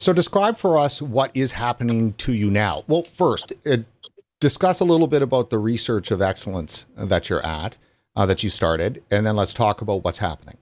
So, 0.00 0.12
describe 0.12 0.56
for 0.56 0.78
us 0.78 1.02
what 1.02 1.36
is 1.36 1.52
happening 1.52 2.12
to 2.14 2.32
you 2.32 2.50
now. 2.50 2.84
Well, 2.86 3.02
first, 3.02 3.52
uh, 3.66 3.78
discuss 4.40 4.80
a 4.80 4.84
little 4.84 5.08
bit 5.08 5.22
about 5.22 5.50
the 5.50 5.58
research 5.58 6.10
of 6.10 6.22
excellence 6.22 6.86
that 6.96 7.28
you're 7.28 7.44
at, 7.44 7.76
uh, 8.14 8.24
that 8.26 8.42
you 8.42 8.48
started, 8.48 9.02
and 9.10 9.26
then 9.26 9.36
let's 9.36 9.52
talk 9.52 9.80
about 9.82 10.04
what's 10.04 10.18
happening. 10.18 10.56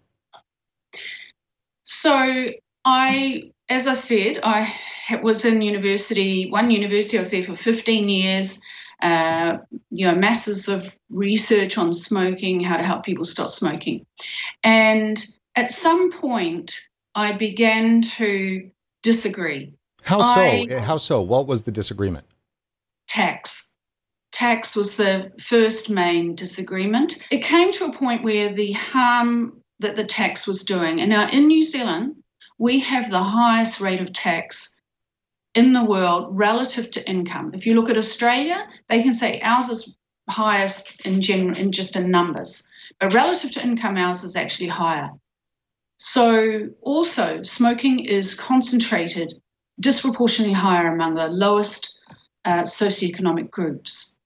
So, 1.82 2.48
I, 2.84 3.50
as 3.68 3.86
I 3.86 3.92
said, 3.92 4.40
I 4.42 4.72
was 5.22 5.44
in 5.44 5.60
university, 5.60 6.50
one 6.50 6.70
university, 6.70 7.18
I 7.18 7.20
was 7.20 7.30
there 7.30 7.44
for 7.44 7.54
15 7.54 8.08
years. 8.08 8.60
Uh, 9.02 9.58
you 9.90 10.06
know, 10.06 10.14
masses 10.14 10.68
of 10.68 10.98
research 11.10 11.76
on 11.76 11.92
smoking, 11.92 12.60
how 12.60 12.76
to 12.76 12.82
help 12.82 13.04
people 13.04 13.24
stop 13.24 13.50
smoking. 13.50 14.06
And 14.62 15.22
at 15.54 15.70
some 15.70 16.10
point, 16.10 16.80
I 17.14 17.32
began 17.32 18.02
to 18.02 18.70
disagree. 19.02 19.72
How 20.02 20.22
so? 20.22 20.40
I, 20.40 20.66
How 20.80 20.98
so? 20.98 21.20
What 21.20 21.46
was 21.46 21.62
the 21.62 21.72
disagreement? 21.72 22.26
Tax. 23.08 23.76
Tax 24.32 24.76
was 24.76 24.96
the 24.96 25.32
first 25.40 25.90
main 25.90 26.34
disagreement. 26.34 27.18
It 27.30 27.42
came 27.42 27.72
to 27.72 27.86
a 27.86 27.92
point 27.92 28.22
where 28.22 28.52
the 28.52 28.72
harm 28.72 29.60
that 29.80 29.96
the 29.96 30.04
tax 30.04 30.46
was 30.46 30.62
doing, 30.62 31.00
and 31.00 31.10
now 31.10 31.28
in 31.28 31.46
New 31.46 31.62
Zealand, 31.62 32.16
we 32.58 32.78
have 32.80 33.10
the 33.10 33.22
highest 33.22 33.80
rate 33.80 34.00
of 34.00 34.12
tax 34.12 34.75
in 35.56 35.72
the 35.72 35.82
world 35.82 36.38
relative 36.38 36.90
to 36.92 37.08
income. 37.08 37.50
If 37.54 37.66
you 37.66 37.74
look 37.74 37.90
at 37.90 37.96
Australia, 37.96 38.68
they 38.88 39.02
can 39.02 39.12
say 39.12 39.40
ours 39.40 39.68
is 39.70 39.96
highest 40.28 41.00
in 41.06 41.20
general, 41.20 41.56
in 41.56 41.72
just 41.72 41.96
in 41.96 42.10
numbers, 42.10 42.70
but 43.00 43.14
relative 43.14 43.52
to 43.52 43.62
income, 43.62 43.96
ours 43.96 44.22
is 44.22 44.36
actually 44.36 44.68
higher. 44.68 45.10
So, 45.98 46.68
also, 46.82 47.42
smoking 47.42 48.04
is 48.04 48.34
concentrated 48.34 49.32
disproportionately 49.80 50.54
higher 50.54 50.92
among 50.92 51.14
the 51.14 51.28
lowest 51.28 51.98
uh, 52.44 52.62
socioeconomic 52.62 53.50
groups. 53.50 54.18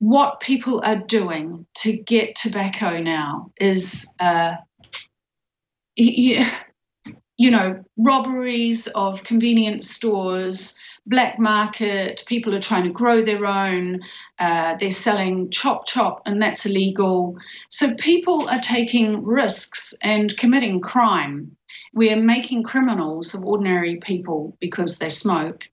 What 0.00 0.40
people 0.40 0.82
are 0.84 0.98
doing 0.98 1.66
to 1.76 1.96
get 1.96 2.36
tobacco 2.36 3.00
now 3.00 3.52
is, 3.58 4.14
uh, 4.20 4.56
you, 5.94 6.44
you 7.36 7.50
know, 7.50 7.82
robberies 7.98 8.86
of 8.88 9.24
convenience 9.24 9.90
stores, 9.90 10.78
black 11.06 11.38
market, 11.38 12.22
people 12.26 12.54
are 12.54 12.58
trying 12.58 12.84
to 12.84 12.90
grow 12.90 13.22
their 13.22 13.44
own, 13.46 14.00
uh, 14.38 14.74
they're 14.78 14.90
selling 14.90 15.50
chop 15.50 15.86
chop, 15.86 16.22
and 16.26 16.40
that's 16.40 16.66
illegal. 16.66 17.36
So 17.70 17.94
people 17.94 18.48
are 18.48 18.60
taking 18.60 19.24
risks 19.24 19.94
and 20.02 20.36
committing 20.36 20.80
crime. 20.80 21.56
We're 21.94 22.16
making 22.16 22.64
criminals 22.64 23.34
of 23.34 23.44
ordinary 23.44 23.96
people 23.96 24.56
because 24.60 24.98
they 24.98 25.10
smoke, 25.10 25.68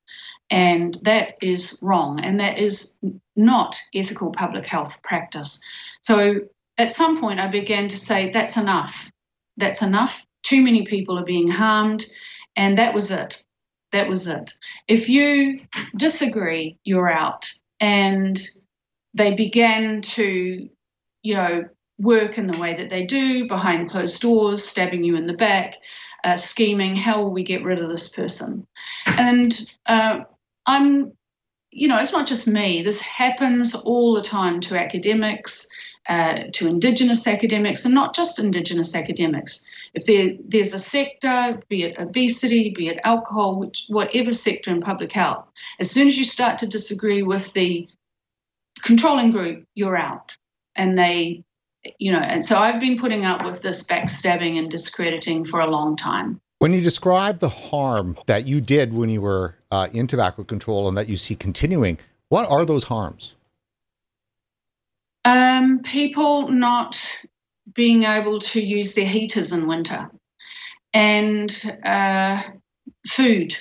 and 0.49 0.97
that 1.03 1.35
is 1.41 1.79
wrong, 1.81 2.19
and 2.19 2.39
that 2.39 2.57
is 2.57 2.99
not 3.35 3.79
ethical 3.95 4.31
public 4.31 4.65
health 4.65 5.01
practice. 5.01 5.63
So 6.01 6.41
at 6.77 6.91
some 6.91 7.19
point, 7.19 7.39
I 7.39 7.47
began 7.47 7.87
to 7.87 7.97
say, 7.97 8.31
that's 8.31 8.57
enough. 8.57 9.11
That's 9.57 9.81
enough. 9.81 10.25
Too 10.43 10.61
many 10.61 10.83
people 10.83 11.17
are 11.17 11.25
being 11.25 11.47
harmed, 11.47 12.05
and 12.55 12.77
that 12.77 12.93
was 12.93 13.11
it 13.11 13.43
that 13.93 14.09
was 14.09 14.27
it. 14.27 14.53
If 14.89 15.07
you 15.07 15.61
disagree, 15.95 16.77
you're 16.83 17.09
out. 17.09 17.49
And 17.79 18.39
they 19.13 19.35
began 19.35 20.01
to, 20.01 20.69
you 21.21 21.33
know, 21.33 21.69
work 21.99 22.37
in 22.37 22.47
the 22.47 22.57
way 22.57 22.75
that 22.75 22.89
they 22.89 23.05
do 23.05 23.47
behind 23.47 23.89
closed 23.89 24.21
doors, 24.21 24.67
stabbing 24.67 25.03
you 25.03 25.15
in 25.15 25.27
the 25.27 25.33
back, 25.33 25.75
uh, 26.25 26.35
scheming, 26.35 26.95
how 26.95 27.21
will 27.21 27.31
we 27.31 27.43
get 27.43 27.63
rid 27.63 27.79
of 27.79 27.89
this 27.89 28.09
person? 28.09 28.67
And 29.05 29.71
uh, 29.85 30.21
I'm, 30.65 31.13
you 31.71 31.87
know, 31.87 31.97
it's 31.97 32.11
not 32.11 32.27
just 32.27 32.47
me. 32.47 32.81
This 32.81 32.99
happens 32.99 33.75
all 33.75 34.13
the 34.13 34.21
time 34.21 34.59
to 34.61 34.77
academics, 34.77 35.67
uh, 36.09 36.43
to 36.53 36.67
Indigenous 36.67 37.27
academics, 37.27 37.85
and 37.85 37.93
not 37.93 38.15
just 38.15 38.39
Indigenous 38.39 38.95
academics. 38.95 39.65
If 39.93 40.05
there, 40.05 40.31
there's 40.45 40.73
a 40.73 40.79
sector, 40.79 41.59
be 41.69 41.83
it 41.83 41.97
obesity, 41.97 42.71
be 42.71 42.89
it 42.89 42.99
alcohol, 43.03 43.59
which, 43.59 43.85
whatever 43.87 44.33
sector 44.33 44.71
in 44.71 44.81
public 44.81 45.11
health, 45.11 45.47
as 45.79 45.89
soon 45.89 46.07
as 46.07 46.17
you 46.17 46.23
start 46.23 46.57
to 46.59 46.67
disagree 46.67 47.23
with 47.23 47.53
the 47.53 47.87
controlling 48.81 49.31
group, 49.31 49.65
you're 49.75 49.97
out. 49.97 50.35
And 50.75 50.97
they, 50.97 51.43
you 51.99 52.11
know, 52.11 52.19
and 52.19 52.43
so 52.43 52.57
I've 52.57 52.81
been 52.81 52.97
putting 52.97 53.23
up 53.25 53.45
with 53.45 53.61
this 53.61 53.85
backstabbing 53.85 54.57
and 54.57 54.69
discrediting 54.69 55.45
for 55.45 55.59
a 55.59 55.67
long 55.69 55.95
time. 55.95 56.41
When 56.59 56.73
you 56.73 56.81
describe 56.81 57.39
the 57.39 57.49
harm 57.49 58.17
that 58.25 58.45
you 58.45 58.61
did 58.61 58.93
when 58.93 59.09
you 59.09 59.21
were 59.21 59.57
uh, 59.69 59.89
in 59.93 60.07
tobacco 60.07 60.43
control 60.43 60.87
and 60.87 60.97
that 60.97 61.09
you 61.09 61.17
see 61.17 61.35
continuing, 61.35 61.99
what 62.29 62.49
are 62.49 62.65
those 62.65 62.85
harms? 62.85 63.35
Um, 65.25 65.79
people 65.83 66.49
not 66.49 67.01
being 67.73 68.03
able 68.03 68.39
to 68.39 68.61
use 68.61 68.93
their 68.93 69.07
heaters 69.07 69.51
in 69.51 69.67
winter, 69.67 70.09
and 70.93 71.79
uh, 71.85 72.43
food, 73.07 73.55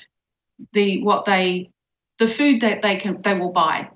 the 0.73 1.02
what 1.02 1.25
they, 1.25 1.71
the 2.19 2.26
food 2.26 2.61
that 2.62 2.83
they 2.83 2.97
can 2.97 3.23
they 3.23 3.35
will 3.35 3.52
buy. 3.52 3.88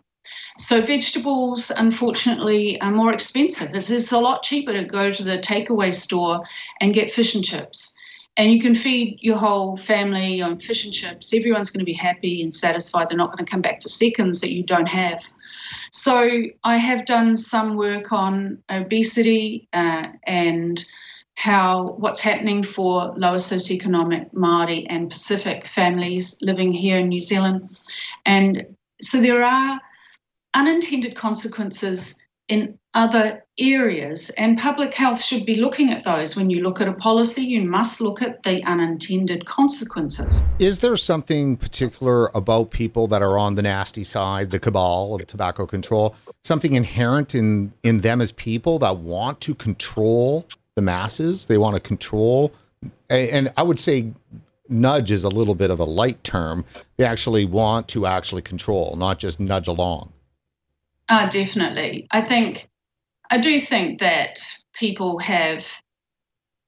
So 0.59 0.81
vegetables, 0.81 1.71
unfortunately, 1.71 2.81
are 2.81 2.91
more 2.91 3.13
expensive. 3.13 3.75
It 3.75 3.91
is 3.91 4.13
a 4.13 4.19
lot 4.19 4.43
cheaper 4.43 4.73
to 4.73 4.85
go 4.85 5.11
to 5.11 5.23
the 5.23 5.39
takeaway 5.39 5.95
store 5.95 6.43
and 6.81 6.95
get 6.95 7.11
fish 7.11 7.35
and 7.35 7.45
chips. 7.45 7.96
And 8.37 8.53
you 8.53 8.61
can 8.61 8.75
feed 8.75 9.19
your 9.21 9.39
whole 9.39 9.77
family 9.77 10.43
on 10.43 10.59
fish 10.59 10.85
and 10.85 10.93
chips. 10.93 11.33
Everyone's 11.33 11.71
going 11.71 11.81
to 11.81 11.87
be 11.87 11.95
happy 11.95 12.43
and 12.43 12.53
satisfied. 12.53 13.09
They're 13.09 13.17
not 13.17 13.33
going 13.33 13.45
to 13.45 13.51
come 13.51 13.63
back 13.63 13.81
for 13.81 13.89
seconds 13.89 14.41
that 14.43 14.53
you 14.53 14.63
don't 14.63 14.87
have. 14.87 15.25
So 15.91 16.43
I 16.63 16.77
have 16.77 17.07
done 17.07 17.37
some 17.37 17.77
work 17.77 18.13
on 18.13 18.63
obesity 18.69 19.69
uh, 19.73 20.09
and 20.25 20.85
how 21.37 21.95
what's 21.99 22.21
happening 22.21 22.63
for 22.63 23.15
lower 23.17 23.37
socioeconomic 23.37 24.33
Māori 24.33 24.87
and 24.89 25.11
Pacific 25.11 25.67
families 25.67 26.39
living 26.43 26.73
here 26.73 26.99
in 26.99 27.09
New 27.09 27.21
Zealand. 27.21 27.77
And 28.25 28.67
so 29.03 29.21
there 29.21 29.45
are 29.45 29.81
unintended 30.55 31.15
consequences 31.15 32.25
in 32.49 32.79
other 32.97 33.45
areas, 33.59 34.31
and 34.31 34.59
public 34.59 34.95
health 34.95 35.23
should 35.23 35.45
be 35.45 35.57
looking 35.57 35.91
at 35.91 36.03
those. 36.03 36.35
When 36.35 36.49
you 36.49 36.63
look 36.63 36.81
at 36.81 36.89
a 36.89 36.95
policy, 36.95 37.43
you 37.43 37.63
must 37.63 38.01
look 38.01 38.23
at 38.23 38.43
the 38.43 38.65
unintended 38.65 39.45
consequences. 39.45 40.45
Is 40.59 40.79
there 40.79 40.97
something 40.97 41.59
particular 41.59 42.31
about 42.35 42.71
people 42.71 43.07
that 43.09 43.23
are 43.23 43.39
on 43.39 43.55
the 43.55 43.63
nasty 43.63 44.03
side, 44.03 44.51
the 44.51 44.59
cabal 44.59 45.15
of 45.15 45.27
tobacco 45.27 45.67
control, 45.67 46.17
something 46.43 46.73
inherent 46.73 47.35
in, 47.35 47.73
in 47.83 48.01
them 48.01 48.21
as 48.23 48.33
people 48.33 48.79
that 48.79 48.97
want 48.97 49.41
to 49.43 49.55
control 49.55 50.47
the 50.75 50.83
masses? 50.83 51.47
They 51.49 51.59
want 51.59 51.77
to 51.77 51.83
control, 51.83 52.53
and 53.11 53.53
I 53.59 53.63
would 53.63 53.79
say 53.79 54.13
nudge 54.71 55.11
is 55.11 55.23
a 55.23 55.29
little 55.29 55.55
bit 55.55 55.71
of 55.71 55.79
a 55.79 55.85
light 55.85 56.25
term. 56.25 56.65
They 56.97 57.05
actually 57.05 57.45
want 57.45 57.89
to 57.89 58.07
actually 58.07 58.43
control, 58.43 58.97
not 58.97 59.19
just 59.19 59.39
nudge 59.39 59.69
along. 59.69 60.13
Uh, 61.09 61.29
definitely. 61.29 62.07
I 62.11 62.23
think, 62.23 62.69
I 63.31 63.39
do 63.39 63.59
think 63.59 64.01
that 64.01 64.39
people 64.75 65.19
have 65.19 65.81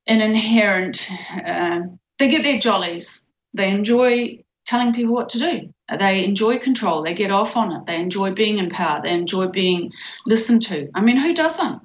an 0.07 0.21
inherent, 0.21 1.09
uh, 1.45 1.81
they 2.19 2.29
get 2.29 2.43
their 2.43 2.59
jollies. 2.59 3.33
They 3.55 3.71
enjoy 3.71 4.43
telling 4.67 4.93
people 4.93 5.15
what 5.15 5.29
to 5.31 5.38
do. 5.38 5.73
They 5.99 6.25
enjoy 6.25 6.59
control. 6.59 7.03
They 7.03 7.15
get 7.15 7.31
off 7.31 7.57
on 7.57 7.73
it. 7.73 7.87
They 7.87 7.97
enjoy 7.97 8.33
being 8.33 8.59
in 8.59 8.69
power. 8.69 9.00
They 9.03 9.12
enjoy 9.12 9.47
being 9.47 9.91
listened 10.27 10.62
to. 10.62 10.88
I 10.95 11.00
mean, 11.00 11.17
who 11.17 11.33
doesn't? 11.33 11.81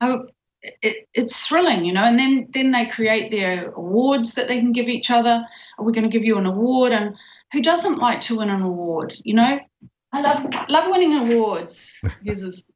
Oh, 0.00 0.26
it, 0.62 1.08
it's 1.14 1.46
thrilling, 1.46 1.84
you 1.84 1.92
know. 1.92 2.04
And 2.04 2.18
then 2.18 2.48
then 2.50 2.70
they 2.70 2.86
create 2.86 3.30
their 3.30 3.70
awards 3.72 4.34
that 4.34 4.46
they 4.46 4.60
can 4.60 4.72
give 4.72 4.88
each 4.88 5.10
other. 5.10 5.44
Are 5.78 5.84
we 5.84 5.92
going 5.92 6.08
to 6.08 6.16
give 6.16 6.24
you 6.24 6.38
an 6.38 6.46
award? 6.46 6.92
And 6.92 7.16
who 7.52 7.60
doesn't 7.60 7.98
like 7.98 8.20
to 8.22 8.38
win 8.38 8.50
an 8.50 8.62
award? 8.62 9.14
You 9.24 9.34
know, 9.34 9.58
I 10.12 10.20
love 10.20 10.46
love 10.68 10.88
winning 10.88 11.32
awards. 11.32 12.00
Here's 12.22 12.72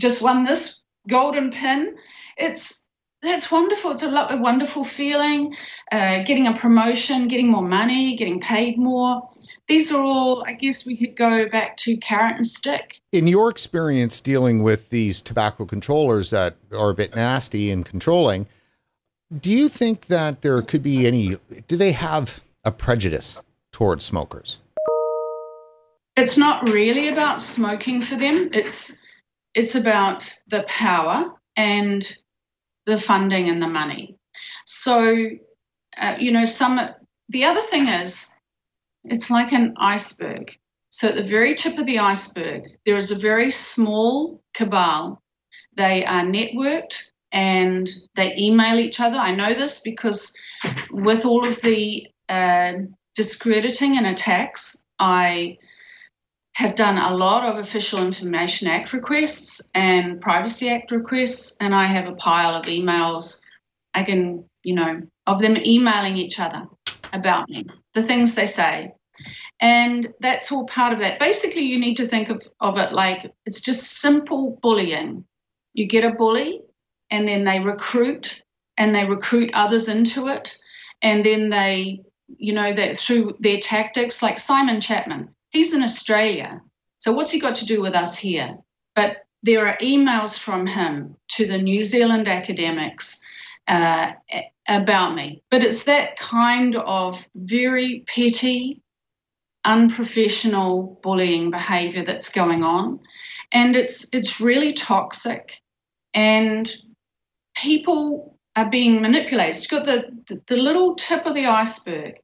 just 0.00 0.22
won 0.22 0.44
this 0.44 0.84
golden 1.08 1.50
pin. 1.50 1.96
It's 2.36 2.88
that's 3.22 3.50
wonderful. 3.50 3.90
It's 3.90 4.02
a, 4.02 4.08
lo- 4.08 4.28
a 4.30 4.38
wonderful 4.38 4.82
feeling. 4.82 5.54
Uh, 5.92 6.22
getting 6.22 6.46
a 6.46 6.54
promotion, 6.54 7.28
getting 7.28 7.48
more 7.48 7.62
money, 7.62 8.16
getting 8.16 8.40
paid 8.40 8.78
more. 8.78 9.28
These 9.68 9.92
are 9.92 10.02
all, 10.02 10.42
I 10.46 10.54
guess, 10.54 10.86
we 10.86 10.96
could 10.96 11.16
go 11.16 11.46
back 11.46 11.76
to 11.78 11.98
carrot 11.98 12.36
and 12.36 12.46
stick. 12.46 13.00
In 13.12 13.26
your 13.26 13.50
experience 13.50 14.22
dealing 14.22 14.62
with 14.62 14.88
these 14.88 15.20
tobacco 15.20 15.66
controllers 15.66 16.30
that 16.30 16.56
are 16.72 16.90
a 16.90 16.94
bit 16.94 17.14
nasty 17.14 17.70
and 17.70 17.84
controlling, 17.84 18.46
do 19.38 19.50
you 19.50 19.68
think 19.68 20.06
that 20.06 20.40
there 20.40 20.62
could 20.62 20.82
be 20.82 21.06
any? 21.06 21.36
Do 21.68 21.76
they 21.76 21.92
have 21.92 22.42
a 22.64 22.72
prejudice 22.72 23.42
towards 23.70 24.04
smokers? 24.04 24.60
It's 26.16 26.38
not 26.38 26.68
really 26.70 27.08
about 27.08 27.40
smoking 27.40 28.00
for 28.00 28.16
them. 28.16 28.50
It's 28.52 28.99
it's 29.54 29.74
about 29.74 30.32
the 30.48 30.64
power 30.68 31.32
and 31.56 32.16
the 32.86 32.98
funding 32.98 33.48
and 33.48 33.60
the 33.60 33.68
money. 33.68 34.16
So, 34.66 35.30
uh, 35.96 36.16
you 36.18 36.30
know, 36.32 36.44
some 36.44 36.80
the 37.28 37.44
other 37.44 37.60
thing 37.60 37.88
is, 37.88 38.28
it's 39.04 39.30
like 39.30 39.52
an 39.52 39.74
iceberg. 39.78 40.56
So 40.90 41.08
at 41.08 41.14
the 41.14 41.22
very 41.22 41.54
tip 41.54 41.78
of 41.78 41.86
the 41.86 42.00
iceberg, 42.00 42.64
there 42.84 42.96
is 42.96 43.10
a 43.10 43.18
very 43.18 43.50
small 43.50 44.42
cabal. 44.52 45.22
They 45.76 46.04
are 46.04 46.24
networked 46.24 47.04
and 47.32 47.88
they 48.16 48.34
email 48.36 48.78
each 48.78 48.98
other. 48.98 49.16
I 49.16 49.34
know 49.34 49.54
this 49.54 49.80
because 49.80 50.32
with 50.90 51.24
all 51.24 51.46
of 51.46 51.60
the 51.62 52.08
uh, 52.28 52.72
discrediting 53.14 53.96
and 53.96 54.06
attacks, 54.06 54.84
I 54.98 55.58
have 56.54 56.74
done 56.74 56.98
a 56.98 57.14
lot 57.14 57.44
of 57.44 57.58
Official 57.58 58.04
Information 58.04 58.68
Act 58.68 58.92
requests 58.92 59.70
and 59.74 60.20
Privacy 60.20 60.68
Act 60.68 60.90
requests, 60.90 61.56
and 61.60 61.74
I 61.74 61.86
have 61.86 62.06
a 62.06 62.14
pile 62.16 62.54
of 62.54 62.66
emails. 62.66 63.44
I 63.94 64.02
can, 64.02 64.44
you 64.62 64.74
know, 64.74 65.02
of 65.26 65.38
them 65.38 65.56
emailing 65.56 66.16
each 66.16 66.38
other 66.38 66.66
about 67.12 67.48
me, 67.48 67.66
the 67.94 68.02
things 68.02 68.34
they 68.34 68.46
say. 68.46 68.92
And 69.60 70.12
that's 70.20 70.50
all 70.50 70.66
part 70.66 70.92
of 70.92 70.98
that. 71.00 71.18
Basically, 71.18 71.62
you 71.62 71.78
need 71.78 71.96
to 71.96 72.06
think 72.06 72.30
of, 72.30 72.42
of 72.60 72.78
it 72.78 72.92
like 72.92 73.32
it's 73.46 73.60
just 73.60 74.00
simple 74.00 74.58
bullying. 74.62 75.24
You 75.74 75.86
get 75.86 76.04
a 76.04 76.14
bully, 76.14 76.62
and 77.10 77.28
then 77.28 77.44
they 77.44 77.60
recruit 77.60 78.42
and 78.76 78.94
they 78.94 79.04
recruit 79.04 79.50
others 79.52 79.88
into 79.88 80.28
it. 80.28 80.56
And 81.02 81.24
then 81.24 81.50
they, 81.50 82.02
you 82.28 82.52
know, 82.52 82.72
that 82.72 82.96
through 82.96 83.36
their 83.40 83.58
tactics, 83.58 84.22
like 84.22 84.38
Simon 84.38 84.80
Chapman, 84.80 85.34
he's 85.50 85.74
in 85.74 85.82
Australia. 85.82 86.60
So 86.98 87.12
what's 87.12 87.30
he 87.30 87.40
got 87.40 87.54
to 87.56 87.66
do 87.66 87.80
with 87.80 87.94
us 87.94 88.16
here? 88.16 88.56
But 88.94 89.24
there 89.42 89.66
are 89.66 89.76
emails 89.78 90.38
from 90.38 90.66
him 90.66 91.16
to 91.28 91.46
the 91.46 91.58
New 91.58 91.82
Zealand 91.82 92.28
academics 92.28 93.24
uh, 93.68 94.12
about 94.68 95.14
me. 95.14 95.42
But 95.50 95.62
it's 95.62 95.84
that 95.84 96.18
kind 96.18 96.76
of 96.76 97.26
very 97.34 98.04
petty, 98.06 98.82
unprofessional 99.64 101.00
bullying 101.02 101.50
behavior 101.50 102.04
that's 102.04 102.30
going 102.30 102.62
on. 102.62 103.00
And 103.52 103.76
it's 103.76 104.12
it's 104.14 104.40
really 104.40 104.72
toxic. 104.72 105.60
And 106.14 106.72
people 107.56 108.38
are 108.56 108.68
being 108.68 109.00
manipulated. 109.00 109.62
You've 109.62 109.70
got 109.70 109.86
the, 109.86 110.04
the, 110.28 110.40
the 110.48 110.56
little 110.56 110.94
tip 110.94 111.26
of 111.26 111.34
the 111.34 111.46
iceberg. 111.46 112.14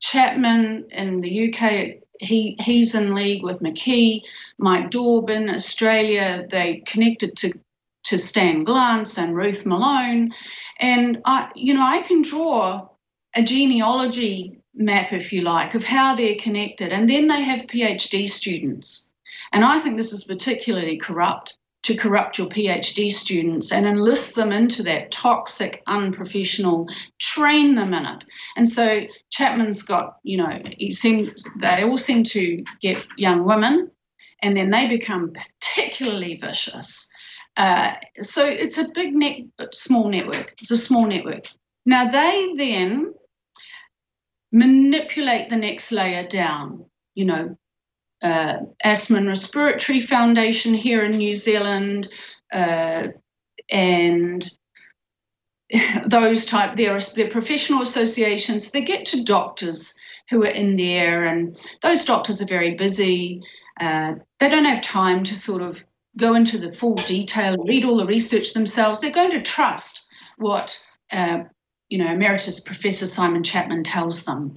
Chapman 0.00 0.86
in 0.90 1.20
the 1.20 1.52
UK 1.52 1.99
he 2.20 2.56
he's 2.60 2.94
in 2.94 3.14
league 3.14 3.42
with 3.42 3.60
McKee, 3.60 4.22
Mike 4.58 4.90
Daube 4.90 5.30
in, 5.30 5.48
Australia. 5.48 6.46
They 6.48 6.82
connected 6.86 7.36
to 7.38 7.52
to 8.04 8.18
Stan 8.18 8.64
Glantz 8.64 9.18
and 9.18 9.36
Ruth 9.36 9.66
Malone, 9.66 10.32
and 10.78 11.20
I, 11.24 11.50
you 11.54 11.74
know, 11.74 11.82
I 11.82 12.02
can 12.02 12.22
draw 12.22 12.88
a 13.34 13.42
genealogy 13.42 14.58
map, 14.74 15.12
if 15.12 15.32
you 15.32 15.42
like, 15.42 15.74
of 15.74 15.84
how 15.84 16.14
they're 16.14 16.36
connected, 16.40 16.92
and 16.92 17.08
then 17.08 17.26
they 17.26 17.42
have 17.42 17.66
PhD 17.66 18.28
students, 18.28 19.12
and 19.52 19.64
I 19.64 19.78
think 19.78 19.96
this 19.96 20.12
is 20.12 20.24
particularly 20.24 20.96
corrupt 20.96 21.58
to 21.82 21.96
corrupt 21.96 22.36
your 22.36 22.48
PhD 22.48 23.10
students 23.10 23.72
and 23.72 23.86
enlist 23.86 24.36
them 24.36 24.52
into 24.52 24.82
that 24.82 25.10
toxic, 25.10 25.82
unprofessional, 25.86 26.86
train 27.18 27.74
them 27.74 27.94
in 27.94 28.04
it. 28.04 28.24
And 28.56 28.68
so 28.68 29.02
Chapman's 29.30 29.82
got, 29.82 30.16
you 30.22 30.36
know, 30.36 30.60
he 30.76 30.92
seems 30.92 31.44
they 31.60 31.82
all 31.82 31.96
seem 31.96 32.24
to 32.24 32.62
get 32.82 33.06
young 33.16 33.44
women, 33.44 33.90
and 34.42 34.56
then 34.56 34.70
they 34.70 34.88
become 34.88 35.32
particularly 35.32 36.34
vicious. 36.34 37.08
Uh, 37.56 37.94
so 38.20 38.46
it's 38.46 38.78
a 38.78 38.88
big 38.94 39.14
net, 39.14 39.40
small 39.72 40.08
network. 40.08 40.54
It's 40.60 40.70
a 40.70 40.76
small 40.76 41.06
network. 41.06 41.46
Now 41.86 42.08
they 42.08 42.54
then 42.56 43.14
manipulate 44.52 45.50
the 45.50 45.56
next 45.56 45.92
layer 45.92 46.26
down. 46.26 46.84
You 47.14 47.24
know, 47.24 47.58
uh, 48.22 48.58
Asthma 48.84 49.18
and 49.18 49.28
Respiratory 49.28 50.00
Foundation 50.00 50.74
here 50.74 51.04
in 51.04 51.12
New 51.12 51.32
Zealand, 51.32 52.08
uh, 52.52 53.08
and 53.70 54.50
those 56.06 56.44
type 56.44 56.76
there 56.76 56.96
are 56.96 57.28
professional 57.28 57.82
associations. 57.82 58.70
They 58.70 58.82
get 58.82 59.04
to 59.06 59.24
doctors 59.24 59.94
who 60.28 60.42
are 60.42 60.48
in 60.48 60.76
there, 60.76 61.24
and 61.24 61.58
those 61.82 62.04
doctors 62.04 62.40
are 62.40 62.46
very 62.46 62.74
busy. 62.74 63.40
Uh, 63.80 64.14
they 64.38 64.48
don't 64.48 64.64
have 64.64 64.80
time 64.80 65.24
to 65.24 65.34
sort 65.34 65.62
of 65.62 65.84
go 66.16 66.34
into 66.34 66.58
the 66.58 66.72
full 66.72 66.94
detail, 66.94 67.56
read 67.64 67.84
all 67.84 67.96
the 67.96 68.06
research 68.06 68.52
themselves. 68.52 69.00
They're 69.00 69.10
going 69.10 69.30
to 69.30 69.42
trust 69.42 70.06
what 70.36 70.78
uh, 71.12 71.44
you 71.90 71.98
know, 71.98 72.12
Emeritus 72.12 72.60
Professor 72.60 73.04
Simon 73.04 73.42
Chapman 73.42 73.82
tells 73.82 74.24
them. 74.24 74.54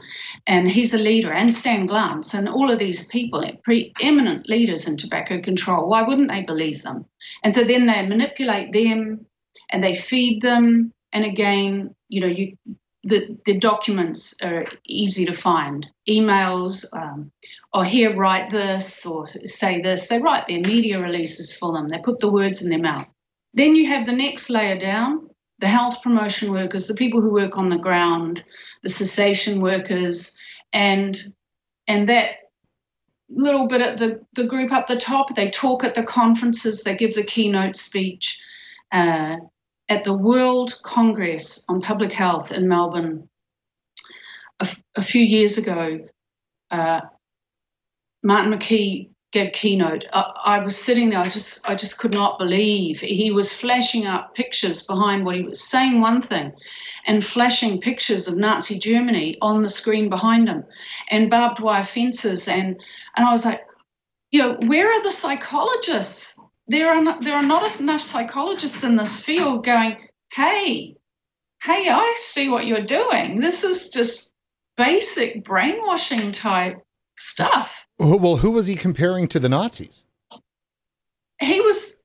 And 0.47 0.71
he's 0.71 0.93
a 0.93 0.99
leader, 0.99 1.33
and 1.33 1.53
Stan 1.53 1.87
Glantz, 1.87 2.33
and 2.33 2.47
all 2.47 2.71
of 2.71 2.79
these 2.79 3.07
people, 3.07 3.43
preeminent 3.63 4.47
leaders 4.47 4.87
in 4.87 4.95
tobacco 4.95 5.41
control. 5.41 5.89
Why 5.89 6.03
wouldn't 6.03 6.29
they 6.29 6.43
believe 6.43 6.83
them? 6.83 7.05
And 7.43 7.53
so 7.53 7.63
then 7.63 7.87
they 7.87 8.07
manipulate 8.07 8.71
them 8.71 9.25
and 9.71 9.83
they 9.83 9.95
feed 9.95 10.41
them. 10.41 10.93
And 11.11 11.25
again, 11.25 11.95
you 12.07 12.21
know, 12.21 12.27
you 12.27 12.55
the, 13.03 13.37
the 13.45 13.57
documents 13.57 14.33
are 14.41 14.65
easy 14.87 15.25
to 15.25 15.33
find 15.33 15.85
emails 16.07 16.85
um, 16.93 17.31
or 17.73 17.83
here 17.83 18.15
write 18.15 18.49
this 18.49 19.05
or 19.05 19.27
say 19.27 19.81
this 19.81 20.07
they 20.07 20.19
write 20.19 20.47
their 20.47 20.61
media 20.61 21.01
releases 21.01 21.53
for 21.53 21.73
them 21.73 21.89
they 21.89 21.99
put 21.99 22.19
the 22.19 22.31
words 22.31 22.63
in 22.63 22.69
their 22.69 22.79
mouth 22.79 23.05
then 23.53 23.75
you 23.75 23.87
have 23.87 24.05
the 24.05 24.13
next 24.13 24.49
layer 24.49 24.79
down 24.79 25.27
the 25.63 25.69
health 25.69 26.01
promotion 26.01 26.51
workers, 26.51 26.89
the 26.89 26.93
people 26.93 27.21
who 27.21 27.31
work 27.31 27.57
on 27.57 27.67
the 27.67 27.77
ground, 27.77 28.43
the 28.81 28.89
cessation 28.89 29.61
workers, 29.61 30.37
and 30.73 31.33
and 31.87 32.09
that 32.09 32.31
little 33.29 33.65
bit 33.69 33.79
at 33.79 33.97
the, 33.97 34.19
the 34.33 34.43
group 34.43 34.73
up 34.73 34.87
the 34.87 34.97
top, 34.97 35.33
they 35.37 35.49
talk 35.49 35.85
at 35.85 35.95
the 35.95 36.03
conferences, 36.03 36.83
they 36.83 36.97
give 36.97 37.13
the 37.13 37.23
keynote 37.23 37.77
speech. 37.77 38.43
Uh, 38.91 39.37
at 39.87 40.03
the 40.03 40.13
World 40.13 40.73
Congress 40.83 41.65
on 41.69 41.79
Public 41.79 42.11
Health 42.11 42.51
in 42.51 42.67
Melbourne 42.67 43.29
a, 44.95 45.01
few 45.01 45.23
years 45.23 45.57
ago, 45.57 46.05
uh, 46.71 46.99
Martin 48.21 48.51
McKee 48.51 49.11
gave 49.33 49.51
keynote, 49.51 50.05
I, 50.13 50.31
I, 50.45 50.59
was 50.59 50.77
sitting 50.77 51.09
there. 51.09 51.19
I 51.19 51.27
just, 51.27 51.67
I 51.67 51.73
just 51.73 51.97
could 51.97 52.13
not 52.13 52.37
believe 52.37 52.99
he 52.99 53.31
was 53.31 53.51
flashing 53.51 54.05
up 54.05 54.35
pictures 54.35 54.85
behind 54.85 55.25
what 55.25 55.35
he 55.35 55.41
was 55.41 55.61
saying. 55.61 55.99
One 55.99 56.21
thing, 56.21 56.53
and 57.07 57.25
flashing 57.25 57.81
pictures 57.81 58.27
of 58.27 58.37
Nazi 58.37 58.77
Germany 58.77 59.37
on 59.41 59.63
the 59.63 59.69
screen 59.69 60.07
behind 60.07 60.47
him, 60.47 60.63
and 61.09 61.31
barbed 61.31 61.59
wire 61.59 61.83
fences, 61.83 62.47
and 62.47 62.79
and 63.17 63.25
I 63.25 63.31
was 63.31 63.43
like, 63.43 63.65
you 64.31 64.39
know, 64.39 64.57
where 64.67 64.91
are 64.91 65.01
the 65.01 65.11
psychologists? 65.11 66.39
There 66.67 66.93
are 66.93 67.01
not, 67.01 67.21
there 67.23 67.35
are 67.35 67.43
not 67.43 67.79
enough 67.81 68.01
psychologists 68.01 68.83
in 68.83 68.95
this 68.95 69.19
field 69.19 69.65
going, 69.65 69.97
hey, 70.31 70.95
hey, 71.63 71.89
I 71.89 72.13
see 72.17 72.49
what 72.49 72.67
you're 72.67 72.85
doing. 72.85 73.39
This 73.39 73.63
is 73.63 73.89
just 73.89 74.33
basic 74.77 75.43
brainwashing 75.43 76.31
type 76.31 76.83
stuff. 77.17 77.85
Well, 77.99 78.37
who 78.37 78.51
was 78.51 78.67
he 78.67 78.75
comparing 78.75 79.27
to 79.29 79.39
the 79.39 79.49
Nazis? 79.49 80.05
He 81.39 81.61
was, 81.61 82.03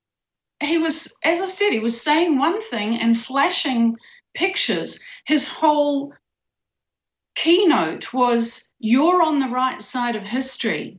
he 0.60 0.78
was, 0.78 1.16
as 1.24 1.40
I 1.40 1.46
said, 1.46 1.70
he 1.70 1.78
was 1.78 2.00
saying 2.00 2.38
one 2.38 2.60
thing 2.60 2.98
and 2.98 3.16
flashing 3.16 3.96
pictures. 4.34 5.00
His 5.26 5.48
whole 5.48 6.12
keynote 7.34 8.12
was 8.12 8.72
you're 8.78 9.22
on 9.22 9.38
the 9.38 9.48
right 9.48 9.80
side 9.80 10.16
of 10.16 10.24
history 10.24 10.98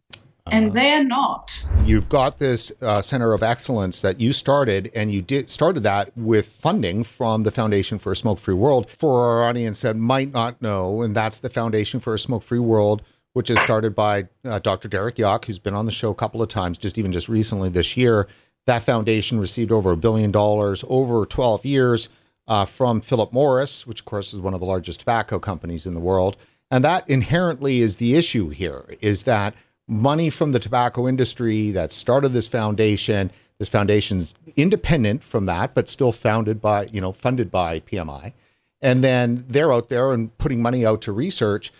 and 0.51 0.71
uh, 0.71 0.73
they're 0.73 1.03
not. 1.03 1.63
You've 1.83 2.09
got 2.09 2.39
this 2.39 2.71
uh, 2.81 3.01
center 3.01 3.33
of 3.33 3.43
excellence 3.43 4.01
that 4.01 4.19
you 4.19 4.33
started, 4.33 4.91
and 4.95 5.11
you 5.11 5.21
did 5.21 5.49
started 5.49 5.83
that 5.83 6.15
with 6.17 6.47
funding 6.47 7.03
from 7.03 7.43
the 7.43 7.51
Foundation 7.51 7.97
for 7.97 8.11
a 8.11 8.15
Smoke-Free 8.15 8.53
World. 8.53 8.89
For 8.89 9.25
our 9.25 9.47
audience 9.47 9.81
that 9.81 9.95
might 9.95 10.31
not 10.31 10.61
know, 10.61 11.01
and 11.01 11.15
that's 11.15 11.39
the 11.39 11.49
Foundation 11.49 11.99
for 11.99 12.13
a 12.13 12.19
Smoke-Free 12.19 12.59
World, 12.59 13.01
which 13.39 13.49
is 13.49 13.57
started 13.61 13.95
by 13.95 14.27
uh, 14.43 14.59
Dr. 14.59 14.89
Derek 14.89 15.15
Yach, 15.15 15.45
who's 15.45 15.59
been 15.59 15.73
on 15.73 15.85
the 15.85 15.93
show 15.93 16.11
a 16.11 16.13
couple 16.13 16.41
of 16.41 16.49
times, 16.49 16.77
just 16.77 16.97
even 16.97 17.13
just 17.13 17.29
recently 17.29 17.69
this 17.69 17.95
year. 17.95 18.27
That 18.65 18.81
foundation 18.81 19.39
received 19.39 19.71
over 19.71 19.91
a 19.93 19.95
billion 19.95 20.29
dollars 20.29 20.83
over 20.89 21.25
12 21.25 21.65
years 21.65 22.09
uh, 22.49 22.65
from 22.65 22.99
Philip 22.99 23.31
Morris, 23.31 23.87
which 23.87 24.01
of 24.01 24.05
course 24.05 24.33
is 24.33 24.41
one 24.41 24.53
of 24.53 24.59
the 24.59 24.65
largest 24.65 24.99
tobacco 24.99 25.39
companies 25.39 25.85
in 25.85 25.93
the 25.93 26.01
world. 26.01 26.35
And 26.69 26.83
that 26.83 27.09
inherently 27.09 27.79
is 27.79 27.95
the 27.95 28.15
issue 28.15 28.49
here: 28.49 28.93
is 28.99 29.23
that 29.23 29.55
money 29.87 30.29
from 30.29 30.51
the 30.51 30.59
tobacco 30.59 31.07
industry 31.07 31.71
that 31.71 31.93
started 31.93 32.33
this 32.33 32.49
foundation. 32.49 33.31
This 33.57 33.69
foundation's 33.69 34.33
independent 34.57 35.23
from 35.23 35.45
that, 35.45 35.73
but 35.73 35.87
still 35.87 36.11
founded 36.11 36.61
by, 36.61 36.87
you 36.87 36.99
know, 36.99 37.13
funded 37.13 37.49
by 37.51 37.79
PMI. 37.79 38.33
And 38.81 39.01
then 39.01 39.45
they're 39.47 39.71
out 39.71 39.87
there 39.87 40.11
and 40.11 40.37
putting 40.37 40.61
money 40.61 40.85
out 40.85 41.01
to 41.03 41.13
research. 41.13 41.71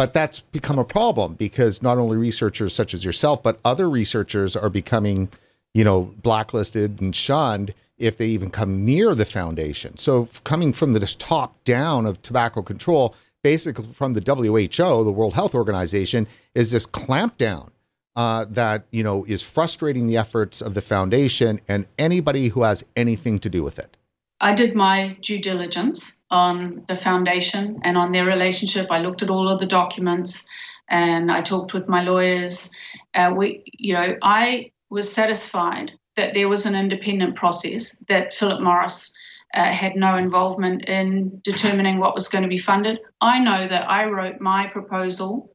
But 0.00 0.14
that's 0.14 0.40
become 0.40 0.78
a 0.78 0.84
problem 0.84 1.34
because 1.34 1.82
not 1.82 1.98
only 1.98 2.16
researchers 2.16 2.72
such 2.72 2.94
as 2.94 3.04
yourself, 3.04 3.42
but 3.42 3.60
other 3.66 3.90
researchers 3.90 4.56
are 4.56 4.70
becoming, 4.70 5.28
you 5.74 5.84
know, 5.84 6.14
blacklisted 6.22 7.02
and 7.02 7.14
shunned 7.14 7.74
if 7.98 8.16
they 8.16 8.28
even 8.28 8.48
come 8.48 8.86
near 8.86 9.14
the 9.14 9.26
foundation. 9.26 9.98
So 9.98 10.26
coming 10.42 10.72
from 10.72 10.94
this 10.94 11.14
top 11.14 11.62
down 11.64 12.06
of 12.06 12.22
tobacco 12.22 12.62
control, 12.62 13.14
basically 13.44 13.84
from 13.92 14.14
the 14.14 14.22
WHO, 14.22 15.04
the 15.04 15.12
World 15.12 15.34
Health 15.34 15.54
Organization, 15.54 16.26
is 16.54 16.70
this 16.70 16.86
clampdown 16.86 17.68
uh, 18.16 18.46
that 18.48 18.86
you 18.90 19.02
know 19.02 19.26
is 19.26 19.42
frustrating 19.42 20.06
the 20.06 20.16
efforts 20.16 20.62
of 20.62 20.72
the 20.72 20.80
foundation 20.80 21.60
and 21.68 21.84
anybody 21.98 22.48
who 22.48 22.62
has 22.62 22.86
anything 22.96 23.38
to 23.40 23.50
do 23.50 23.62
with 23.62 23.78
it. 23.78 23.98
I 24.40 24.54
did 24.54 24.74
my 24.74 25.16
due 25.20 25.38
diligence 25.38 26.24
on 26.30 26.84
the 26.88 26.96
foundation 26.96 27.80
and 27.84 27.98
on 27.98 28.12
their 28.12 28.24
relationship. 28.24 28.86
I 28.90 29.00
looked 29.00 29.22
at 29.22 29.30
all 29.30 29.48
of 29.48 29.60
the 29.60 29.66
documents 29.66 30.48
and 30.88 31.30
I 31.30 31.42
talked 31.42 31.74
with 31.74 31.88
my 31.88 32.02
lawyers. 32.02 32.70
Uh, 33.14 33.32
we, 33.36 33.62
you 33.66 33.94
know, 33.94 34.16
I 34.22 34.72
was 34.88 35.12
satisfied 35.12 35.92
that 36.16 36.34
there 36.34 36.48
was 36.48 36.66
an 36.66 36.74
independent 36.74 37.36
process 37.36 37.96
that 38.08 38.34
Philip 38.34 38.60
Morris 38.62 39.14
uh, 39.54 39.72
had 39.72 39.96
no 39.96 40.16
involvement 40.16 40.84
in 40.88 41.40
determining 41.44 41.98
what 41.98 42.14
was 42.14 42.28
going 42.28 42.42
to 42.42 42.48
be 42.48 42.58
funded. 42.58 42.98
I 43.20 43.40
know 43.40 43.68
that 43.68 43.88
I 43.90 44.06
wrote 44.06 44.40
my 44.40 44.66
proposal. 44.68 45.54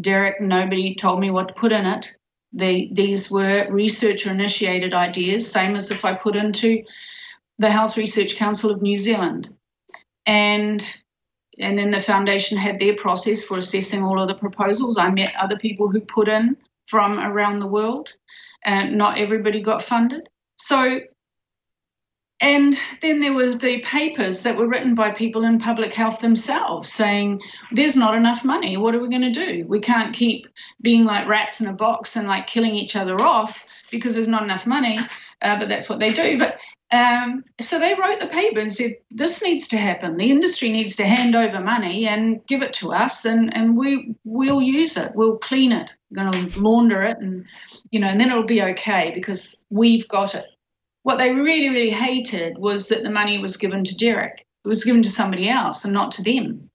Derek, 0.00 0.40
nobody 0.40 0.94
told 0.94 1.20
me 1.20 1.30
what 1.30 1.48
to 1.48 1.54
put 1.54 1.72
in 1.72 1.86
it. 1.86 2.12
The, 2.52 2.90
these 2.92 3.30
were 3.30 3.66
researcher 3.70 4.30
initiated 4.30 4.94
ideas, 4.94 5.50
same 5.50 5.74
as 5.74 5.90
if 5.90 6.04
I 6.04 6.14
put 6.14 6.36
into 6.36 6.82
the 7.58 7.70
Health 7.70 7.96
Research 7.96 8.36
Council 8.36 8.70
of 8.70 8.82
New 8.82 8.96
Zealand. 8.96 9.54
And 10.26 10.82
and 11.58 11.78
then 11.78 11.90
the 11.90 12.00
foundation 12.00 12.58
had 12.58 12.80
their 12.80 12.96
process 12.96 13.44
for 13.44 13.58
assessing 13.58 14.02
all 14.02 14.20
of 14.20 14.26
the 14.26 14.34
proposals. 14.34 14.98
I 14.98 15.10
met 15.10 15.34
other 15.38 15.56
people 15.56 15.88
who 15.88 16.00
put 16.00 16.28
in 16.28 16.56
from 16.86 17.20
around 17.20 17.58
the 17.58 17.66
world, 17.66 18.12
and 18.64 18.98
not 18.98 19.18
everybody 19.18 19.60
got 19.62 19.82
funded. 19.82 20.28
So 20.56 21.00
and 22.40 22.78
then 23.00 23.20
there 23.20 23.32
were 23.32 23.54
the 23.54 23.80
papers 23.80 24.42
that 24.42 24.58
were 24.58 24.66
written 24.66 24.94
by 24.94 25.12
people 25.12 25.44
in 25.44 25.58
public 25.58 25.94
health 25.94 26.20
themselves 26.20 26.92
saying, 26.92 27.40
there's 27.72 27.96
not 27.96 28.14
enough 28.14 28.44
money. 28.44 28.76
What 28.76 28.94
are 28.94 29.00
we 29.00 29.08
going 29.08 29.32
to 29.32 29.46
do? 29.46 29.64
We 29.66 29.80
can't 29.80 30.14
keep 30.14 30.46
being 30.82 31.04
like 31.04 31.28
rats 31.28 31.60
in 31.60 31.68
a 31.68 31.72
box 31.72 32.16
and 32.16 32.26
like 32.26 32.46
killing 32.46 32.74
each 32.74 32.96
other 32.96 33.18
off 33.22 33.66
because 33.90 34.14
there's 34.14 34.28
not 34.28 34.42
enough 34.42 34.66
money. 34.66 34.98
Uh, 35.40 35.58
but 35.58 35.68
that's 35.68 35.88
what 35.88 36.00
they 36.00 36.08
do. 36.08 36.38
But 36.38 36.58
um, 36.94 37.44
so 37.60 37.78
they 37.78 37.94
wrote 37.94 38.20
the 38.20 38.28
paper 38.40 38.60
and 38.60 38.72
said, 38.72 38.92
this 39.10 39.42
needs 39.42 39.66
to 39.68 39.76
happen. 39.76 40.16
The 40.16 40.30
industry 40.30 40.70
needs 40.70 40.94
to 40.96 41.04
hand 41.04 41.34
over 41.34 41.60
money 41.60 42.06
and 42.06 42.44
give 42.46 42.62
it 42.62 42.72
to 42.74 42.92
us, 42.92 43.24
and, 43.24 43.54
and 43.56 43.76
we, 43.76 44.14
we'll 44.24 44.62
use 44.62 44.96
it. 44.96 45.12
We'll 45.14 45.38
clean 45.38 45.72
it. 45.72 45.90
We're 46.10 46.30
going 46.30 46.46
to 46.46 46.60
launder 46.60 47.02
it, 47.02 47.18
and, 47.18 47.44
you 47.90 48.00
know, 48.00 48.08
and 48.08 48.20
then 48.20 48.30
it'll 48.30 48.44
be 48.58 48.62
okay 48.62 49.12
because 49.14 49.64
we've 49.70 50.06
got 50.08 50.34
it. 50.34 50.46
What 51.02 51.18
they 51.18 51.30
really, 51.30 51.68
really 51.68 51.90
hated 51.90 52.58
was 52.58 52.88
that 52.88 53.02
the 53.02 53.10
money 53.10 53.38
was 53.38 53.56
given 53.56 53.84
to 53.84 53.96
Derek. 53.96 54.46
It 54.64 54.68
was 54.68 54.84
given 54.84 55.02
to 55.02 55.10
somebody 55.10 55.48
else 55.50 55.84
and 55.84 55.92
not 55.92 56.10
to 56.12 56.22
them. 56.22 56.70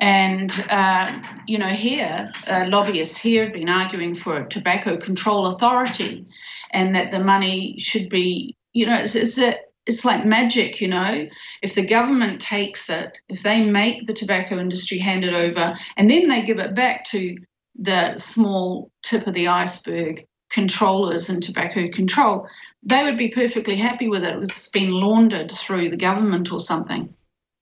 And, 0.00 0.50
uh, 0.70 1.20
you 1.46 1.58
know, 1.58 1.68
here, 1.68 2.30
uh, 2.46 2.66
lobbyists 2.68 3.16
here 3.16 3.44
have 3.44 3.52
been 3.52 3.68
arguing 3.68 4.14
for 4.14 4.36
a 4.36 4.48
tobacco 4.48 4.96
control 4.96 5.46
authority 5.46 6.26
and 6.72 6.94
that 6.94 7.10
the 7.10 7.18
money 7.18 7.76
should 7.78 8.08
be, 8.08 8.56
you 8.74 8.86
know, 8.86 8.96
it's, 8.96 9.14
it's, 9.14 9.38
a, 9.38 9.56
it's 9.86 10.04
like 10.04 10.26
magic, 10.26 10.80
you 10.80 10.88
know. 10.88 11.26
If 11.62 11.74
the 11.74 11.86
government 11.86 12.40
takes 12.40 12.90
it, 12.90 13.18
if 13.28 13.42
they 13.42 13.64
make 13.64 14.06
the 14.06 14.12
tobacco 14.12 14.58
industry 14.58 14.98
hand 14.98 15.24
it 15.24 15.32
over, 15.32 15.74
and 15.96 16.10
then 16.10 16.28
they 16.28 16.42
give 16.42 16.58
it 16.58 16.74
back 16.74 17.04
to 17.06 17.36
the 17.76 18.16
small 18.16 18.90
tip 19.02 19.26
of 19.26 19.34
the 19.34 19.48
iceberg 19.48 20.26
controllers 20.50 21.28
and 21.28 21.42
tobacco 21.42 21.88
control, 21.88 22.46
they 22.82 23.02
would 23.02 23.18
be 23.18 23.28
perfectly 23.28 23.76
happy 23.76 24.08
with 24.08 24.22
it. 24.22 24.36
It's 24.42 24.68
been 24.68 24.90
laundered 24.90 25.50
through 25.50 25.90
the 25.90 25.96
government 25.96 26.52
or 26.52 26.60
something. 26.60 27.12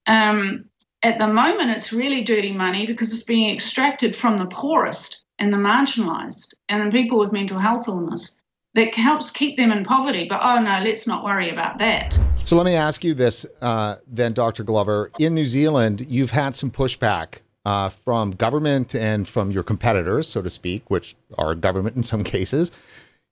Um, 0.07 0.65
at 1.03 1.19
the 1.19 1.29
moment, 1.29 1.71
it's 1.71 1.93
really 1.93 2.23
dirty 2.23 2.53
money 2.53 2.87
because 2.87 3.13
it's 3.13 3.25
being 3.25 3.53
extracted 3.53 4.15
from 4.15 4.37
the 4.37 4.47
poorest 4.47 5.25
and 5.39 5.53
the 5.53 5.57
marginalised 5.57 6.55
and 6.69 6.87
the 6.87 6.93
people 6.93 7.19
with 7.19 7.33
mental 7.33 7.59
health 7.59 7.89
illness. 7.89 8.41
That 8.75 8.95
helps 8.95 9.31
keep 9.31 9.59
them 9.59 9.71
in 9.71 9.85
poverty, 9.85 10.27
but 10.29 10.41
oh 10.43 10.59
no, 10.59 10.81
let's 10.83 11.07
not 11.07 11.25
worry 11.25 11.51
about 11.51 11.79
that. 11.79 12.19
So 12.37 12.57
let 12.57 12.65
me 12.65 12.75
ask 12.75 13.05
you 13.05 13.13
this 13.13 13.45
uh, 13.61 13.97
then, 14.07 14.33
Dr. 14.33 14.65
Glover. 14.65 15.11
In 15.19 15.35
New 15.35 15.45
Zealand, 15.45 16.07
you've 16.09 16.31
had 16.31 16.55
some 16.55 16.71
pushback 16.71 17.43
uh, 17.67 17.91
from 17.91 18.31
government 18.31 18.95
and 18.95 19.29
from 19.29 19.51
your 19.51 19.63
competitors, 19.63 20.27
so 20.27 20.41
to 20.41 20.49
speak, 20.49 20.89
which 20.89 21.15
are 21.37 21.55
government 21.55 21.97
in 21.97 22.03
some 22.03 22.25
cases. 22.25 22.71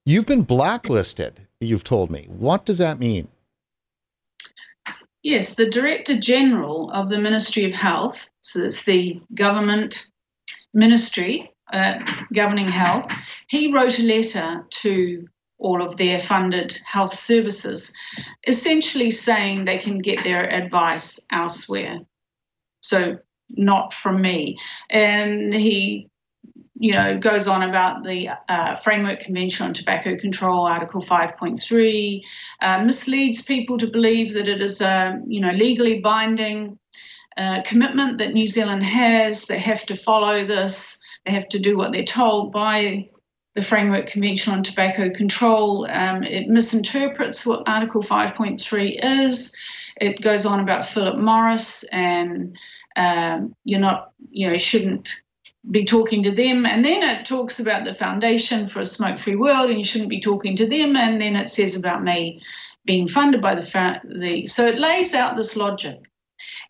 You've 0.05 0.27
been 0.27 0.43
blacklisted 0.43 1.47
you've 1.61 1.85
told 1.85 2.11
me. 2.11 2.27
What 2.29 2.65
does 2.65 2.79
that 2.79 2.99
mean? 2.99 3.29
Yes, 5.23 5.55
the 5.55 5.69
Director 5.69 6.19
General 6.19 6.91
of 6.93 7.11
the 7.11 7.19
Ministry 7.19 7.65
of 7.65 7.73
Health, 7.73 8.31
so 8.41 8.63
it's 8.63 8.85
the 8.85 9.21
government 9.35 10.07
ministry 10.73 11.53
uh, 11.73 11.99
governing 12.33 12.69
health, 12.69 13.11
he 13.49 13.73
wrote 13.73 13.99
a 13.99 14.03
letter 14.03 14.67
to 14.71 15.27
all 15.59 15.83
of 15.83 15.97
their 15.97 16.19
funded 16.19 16.79
health 16.85 17.13
services, 17.13 17.95
essentially 18.47 19.11
saying 19.11 19.65
they 19.65 19.79
can 19.79 19.99
get 19.99 20.25
their 20.25 20.51
advice 20.51 21.27
elsewhere. 21.31 21.99
So, 22.81 23.19
not 23.51 23.93
from 23.93 24.23
me. 24.23 24.59
And 24.89 25.53
he 25.53 26.11
you 26.81 26.95
know, 26.95 27.19
goes 27.19 27.47
on 27.47 27.63
about 27.63 28.05
the 28.05 28.31
uh, 28.49 28.75
Framework 28.75 29.21
Convention 29.21 29.67
on 29.67 29.75
Tobacco 29.75 30.17
Control, 30.17 30.67
Article 30.67 31.03
5.3, 31.03 32.23
uh, 32.63 32.83
misleads 32.83 33.43
people 33.43 33.77
to 33.77 33.87
believe 33.87 34.33
that 34.33 34.49
it 34.49 34.63
is 34.63 34.81
a, 34.81 35.21
you 35.27 35.41
know, 35.41 35.51
legally 35.51 36.01
binding 36.01 36.79
uh, 37.37 37.61
commitment 37.67 38.17
that 38.17 38.33
New 38.33 38.47
Zealand 38.47 38.83
has. 38.83 39.45
They 39.45 39.59
have 39.59 39.85
to 39.87 39.95
follow 39.95 40.47
this. 40.47 41.00
They 41.25 41.33
have 41.33 41.49
to 41.51 41.59
do 41.59 41.77
what 41.77 41.93
they're 41.93 42.05
told 42.05 42.53
by 42.53 43.09
the 43.55 43.61
Framework 43.61 44.09
Convention 44.09 44.53
on 44.53 44.63
Tobacco 44.63 45.11
Control. 45.11 45.87
Um, 45.91 46.23
it 46.23 46.49
misinterprets 46.49 47.45
what 47.45 47.69
Article 47.69 48.01
5.3 48.01 49.27
is. 49.27 49.57
It 50.01 50.21
goes 50.21 50.47
on 50.47 50.61
about 50.61 50.85
Philip 50.85 51.19
Morris 51.19 51.83
and 51.93 52.57
um, 52.97 53.55
you're 53.65 53.81
not, 53.81 54.13
you 54.31 54.49
know, 54.49 54.57
shouldn't 54.57 55.11
be 55.71 55.85
talking 55.85 56.23
to 56.23 56.31
them. 56.31 56.65
And 56.65 56.85
then 56.85 57.03
it 57.03 57.27
talks 57.27 57.61
about 57.61 57.85
the 57.85 57.95
Foundation 57.95 58.67
for 58.67 58.81
a 58.81 58.87
Smoke 58.87 59.19
Free 59.19 59.37
World, 59.37 59.69
and 59.69 59.79
you 59.79 59.85
shouldn't 59.85 60.11
be 60.11 60.21
talking 60.21 60.57
to 60.57 60.67
them. 60.67 60.97
And 60.97 61.21
then 61.21 61.37
it 61.37 61.49
says 61.49 61.77
about 61.77 62.03
me 62.03 62.41
being 62.87 63.07
funded 63.07 63.43
by 63.43 63.55
the, 63.55 64.01
the 64.05 64.47
so 64.47 64.67
it 64.67 64.79
lays 64.79 65.15
out 65.15 65.37
this 65.37 65.57
logic. 65.57 66.10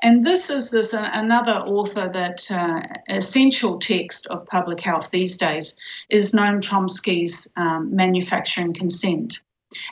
And 0.02 0.22
this 0.22 0.48
is 0.48 0.70
this 0.70 0.94
another 0.94 1.56
author 1.56 2.08
that 2.12 2.50
uh, 2.50 2.80
essential 3.08 3.78
text 3.78 4.26
of 4.28 4.46
public 4.46 4.80
health 4.80 5.10
these 5.10 5.36
days 5.36 5.78
is 6.08 6.32
Noam 6.32 6.60
Chomsky's 6.60 7.52
um, 7.56 7.94
Manufacturing 7.94 8.72
Consent. 8.72 9.40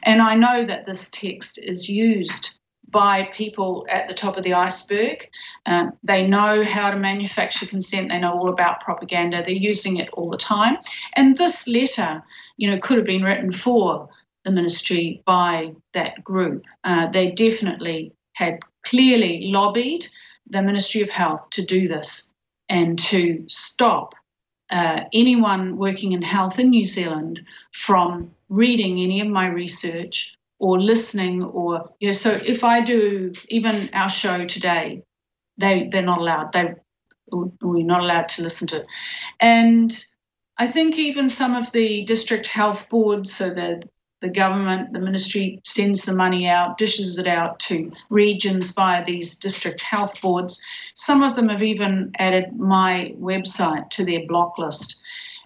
And 0.04 0.22
I 0.22 0.34
know 0.34 0.64
that 0.64 0.86
this 0.86 1.10
text 1.10 1.58
is 1.62 1.88
used 1.88 2.58
by 2.90 3.24
people 3.32 3.86
at 3.90 4.08
the 4.08 4.14
top 4.14 4.36
of 4.36 4.42
the 4.42 4.54
iceberg. 4.54 5.28
Um, 5.66 5.92
they 6.02 6.26
know 6.26 6.64
how 6.64 6.90
to 6.90 6.96
manufacture 6.96 7.66
consent. 7.66 8.08
They 8.08 8.18
know 8.18 8.32
all 8.32 8.48
about 8.48 8.80
propaganda. 8.80 9.42
They're 9.44 9.54
using 9.54 9.98
it 9.98 10.08
all 10.14 10.30
the 10.30 10.38
time. 10.38 10.78
And 11.14 11.36
this 11.36 11.68
letter, 11.68 12.22
you 12.56 12.70
know, 12.70 12.78
could 12.78 12.96
have 12.96 13.06
been 13.06 13.22
written 13.22 13.50
for 13.50 14.08
the 14.44 14.50
ministry 14.50 15.22
by 15.26 15.72
that 15.92 16.24
group. 16.24 16.64
Uh, 16.84 17.08
they 17.10 17.30
definitely 17.30 18.12
had 18.32 18.60
clearly 18.84 19.50
lobbied 19.52 20.06
the 20.48 20.62
Ministry 20.62 21.02
of 21.02 21.10
Health 21.10 21.50
to 21.50 21.64
do 21.64 21.88
this. 21.88 22.32
and 22.70 22.98
to 22.98 23.42
stop 23.48 24.14
uh, 24.70 25.00
anyone 25.14 25.78
working 25.78 26.12
in 26.12 26.20
health 26.20 26.58
in 26.58 26.68
New 26.68 26.84
Zealand 26.84 27.40
from 27.72 28.30
reading 28.50 28.98
any 29.00 29.22
of 29.22 29.28
my 29.28 29.46
research 29.46 30.36
or 30.58 30.80
listening 30.80 31.42
or 31.42 31.92
you 32.00 32.08
know 32.08 32.12
so 32.12 32.32
if 32.44 32.64
i 32.64 32.80
do 32.80 33.32
even 33.48 33.88
our 33.92 34.08
show 34.08 34.44
today 34.44 35.02
they 35.56 35.88
they're 35.90 36.02
not 36.02 36.18
allowed 36.18 36.52
they 36.52 36.74
we're 37.30 37.84
not 37.84 38.00
allowed 38.00 38.28
to 38.28 38.42
listen 38.42 38.66
to 38.66 38.78
it 38.78 38.86
and 39.40 40.04
i 40.56 40.66
think 40.66 40.98
even 40.98 41.28
some 41.28 41.54
of 41.54 41.70
the 41.72 42.02
district 42.04 42.46
health 42.46 42.88
boards 42.88 43.32
so 43.32 43.50
the 43.50 43.82
the 44.20 44.28
government 44.28 44.92
the 44.92 44.98
ministry 44.98 45.60
sends 45.64 46.04
the 46.04 46.14
money 46.14 46.46
out 46.46 46.78
dishes 46.78 47.18
it 47.18 47.26
out 47.26 47.58
to 47.60 47.90
regions 48.10 48.70
via 48.70 49.04
these 49.04 49.36
district 49.36 49.80
health 49.80 50.20
boards 50.20 50.60
some 50.94 51.22
of 51.22 51.34
them 51.34 51.48
have 51.48 51.62
even 51.62 52.10
added 52.18 52.56
my 52.56 53.12
website 53.18 53.88
to 53.90 54.04
their 54.04 54.26
block 54.26 54.58
list 54.58 55.00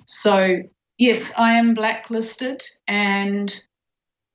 so 0.07 0.59
yes 0.99 1.33
i 1.39 1.53
am 1.53 1.75
blacklisted 1.75 2.63
and 2.89 3.65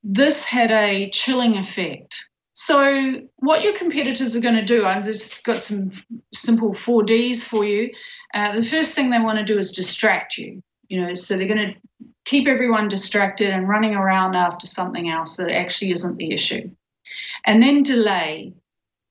this 0.02 0.44
had 0.44 0.70
a 0.70 1.10
chilling 1.10 1.56
effect. 1.56 2.16
So, 2.54 3.20
what 3.36 3.62
your 3.62 3.74
competitors 3.74 4.34
are 4.34 4.40
going 4.40 4.56
to 4.56 4.64
do, 4.64 4.84
I've 4.84 5.04
just 5.04 5.44
got 5.44 5.62
some 5.62 5.90
simple 6.32 6.72
4Ds 6.72 7.44
for 7.44 7.64
you. 7.64 7.90
Uh, 8.34 8.56
the 8.56 8.64
first 8.64 8.94
thing 8.94 9.10
they 9.10 9.20
want 9.20 9.38
to 9.38 9.44
do 9.44 9.58
is 9.58 9.70
distract 9.70 10.36
you. 10.36 10.62
You 10.88 11.02
know, 11.02 11.14
so 11.14 11.36
they're 11.36 11.46
going 11.46 11.74
to 11.74 12.06
keep 12.28 12.46
everyone 12.46 12.88
distracted 12.88 13.48
and 13.48 13.70
running 13.70 13.94
around 13.94 14.34
after 14.36 14.66
something 14.66 15.08
else 15.08 15.38
that 15.38 15.50
actually 15.50 15.90
isn't 15.92 16.18
the 16.18 16.30
issue. 16.30 16.70
And 17.46 17.62
then 17.62 17.82
delay, 17.82 18.52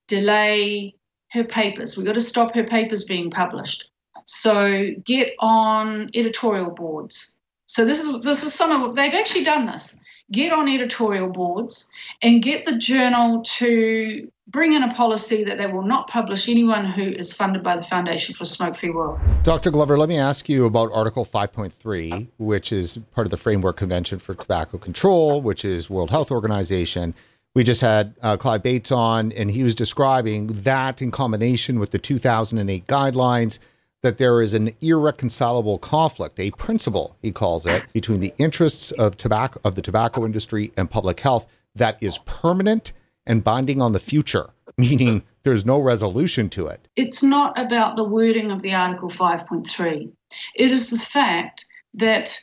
delay 0.07 0.93
her 1.31 1.43
papers. 1.43 1.97
We've 1.97 2.05
got 2.05 2.13
to 2.13 2.21
stop 2.21 2.53
her 2.53 2.63
papers 2.63 3.05
being 3.05 3.31
published. 3.31 3.89
So 4.25 4.91
get 5.03 5.33
on 5.39 6.11
editorial 6.13 6.69
boards. 6.69 7.39
So 7.65 7.85
this 7.85 8.03
is 8.03 8.21
this 8.21 8.43
is 8.43 8.53
some 8.53 8.71
of 8.71 8.81
what 8.81 8.95
they've 8.95 9.13
actually 9.13 9.43
done 9.43 9.65
this 9.65 9.99
get 10.31 10.51
on 10.51 10.67
editorial 10.67 11.29
boards 11.29 11.89
and 12.21 12.43
get 12.43 12.65
the 12.65 12.77
journal 12.77 13.41
to 13.43 14.29
bring 14.47 14.73
in 14.73 14.83
a 14.83 14.93
policy 14.93 15.43
that 15.43 15.57
they 15.57 15.67
will 15.67 15.83
not 15.83 16.07
publish 16.07 16.47
anyone 16.47 16.85
who 16.85 17.03
is 17.03 17.33
funded 17.33 17.63
by 17.63 17.75
the 17.75 17.81
Foundation 17.81 18.33
for 18.33 18.45
Smoke 18.45 18.75
Free 18.75 18.89
World. 18.89 19.19
Dr. 19.43 19.71
Glover, 19.71 19.97
let 19.97 20.07
me 20.07 20.17
ask 20.17 20.47
you 20.47 20.65
about 20.65 20.89
Article 20.93 21.25
5.3, 21.25 22.29
which 22.37 22.71
is 22.71 22.97
part 23.11 23.27
of 23.27 23.31
the 23.31 23.37
Framework 23.37 23.77
Convention 23.77 24.19
for 24.19 24.33
Tobacco 24.33 24.77
Control, 24.77 25.41
which 25.41 25.65
is 25.65 25.89
World 25.89 26.11
Health 26.11 26.31
Organization. 26.31 27.13
We 27.55 27.63
just 27.63 27.81
had 27.81 28.15
uh, 28.21 28.37
Clive 28.37 28.63
Bates 28.63 28.91
on, 28.91 29.31
and 29.33 29.51
he 29.51 29.63
was 29.63 29.75
describing 29.75 30.47
that 30.47 31.01
in 31.01 31.11
combination 31.11 31.79
with 31.79 31.91
the 31.91 31.99
2008 31.99 32.85
guidelines 32.85 33.59
that 34.03 34.17
there 34.17 34.41
is 34.41 34.53
an 34.53 34.69
irreconcilable 34.79 35.79
conflict, 35.79 36.39
a 36.39 36.51
principle, 36.51 37.17
he 37.21 37.31
calls 37.31 37.65
it, 37.65 37.83
between 37.93 38.19
the 38.19 38.31
interests 38.37 38.91
of 38.91 39.17
tobacco 39.17 39.59
of 39.65 39.75
the 39.75 39.81
tobacco 39.81 40.23
industry 40.23 40.71
and 40.77 40.89
public 40.89 41.19
health 41.19 41.51
that 41.75 42.01
is 42.01 42.19
permanent 42.19 42.93
and 43.27 43.43
binding 43.43 43.81
on 43.81 43.91
the 43.91 43.99
future, 43.99 44.49
meaning 44.77 45.23
there's 45.43 45.65
no 45.65 45.79
resolution 45.79 46.49
to 46.49 46.67
it. 46.67 46.87
It's 46.95 47.21
not 47.21 47.57
about 47.59 47.95
the 47.95 48.03
wording 48.03 48.51
of 48.51 48.61
the 48.61 48.73
Article 48.73 49.09
5.3. 49.09 50.11
It 50.55 50.71
is 50.71 50.89
the 50.89 50.99
fact 50.99 51.65
that 51.93 52.39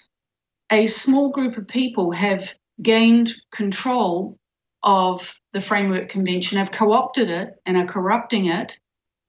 a 0.71 0.87
small 0.87 1.31
group 1.31 1.57
of 1.57 1.67
people 1.67 2.13
have 2.13 2.55
gained 2.83 3.33
control 3.51 4.39
of 4.83 5.35
the 5.53 5.61
Framework 5.61 6.09
Convention, 6.11 6.59
have 6.59 6.71
co 6.71 6.93
opted 6.93 7.31
it 7.31 7.55
and 7.67 7.77
are 7.77 7.87
corrupting 7.87 8.47
it 8.47 8.77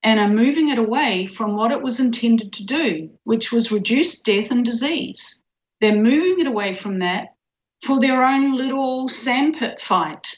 and 0.03 0.19
are 0.19 0.29
moving 0.29 0.69
it 0.69 0.77
away 0.77 1.25
from 1.25 1.55
what 1.55 1.71
it 1.71 1.81
was 1.81 1.99
intended 1.99 2.53
to 2.53 2.65
do, 2.65 3.09
which 3.23 3.51
was 3.51 3.71
reduce 3.71 4.21
death 4.21 4.51
and 4.51 4.63
disease. 4.63 5.43
They're 5.81 5.95
moving 5.95 6.39
it 6.39 6.47
away 6.47 6.73
from 6.73 6.99
that 6.99 7.35
for 7.83 7.99
their 7.99 8.23
own 8.23 8.55
little 8.55 9.07
sandpit 9.07 9.81
fight 9.81 10.35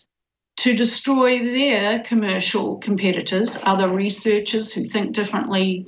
to 0.57 0.73
destroy 0.73 1.43
their 1.43 1.99
commercial 1.99 2.77
competitors, 2.77 3.59
other 3.63 3.89
researchers 3.89 4.71
who 4.71 4.83
think 4.83 5.13
differently 5.13 5.87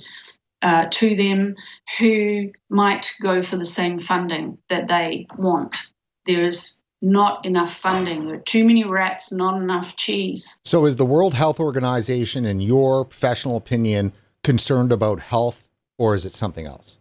uh, 0.61 0.85
to 0.91 1.15
them, 1.15 1.55
who 1.97 2.51
might 2.69 3.11
go 3.21 3.41
for 3.41 3.57
the 3.57 3.65
same 3.65 3.99
funding 3.99 4.57
that 4.69 4.87
they 4.87 5.27
want. 5.37 5.77
There 6.25 6.45
is 6.45 6.83
not 7.01 7.45
enough 7.45 7.73
funding. 7.73 8.25
There 8.25 8.35
are 8.35 8.41
too 8.41 8.65
many 8.65 8.83
rats, 8.83 9.31
not 9.31 9.61
enough 9.61 9.95
cheese. 9.95 10.59
So, 10.65 10.85
is 10.85 10.97
the 10.97 11.05
World 11.05 11.33
Health 11.33 11.59
Organization, 11.59 12.45
in 12.45 12.59
your 12.59 13.05
professional 13.05 13.55
opinion, 13.55 14.13
concerned 14.43 14.91
about 14.91 15.19
health 15.19 15.69
or 15.99 16.15
is 16.15 16.25
it 16.25 16.33
something 16.33 16.65
else? 16.65 16.97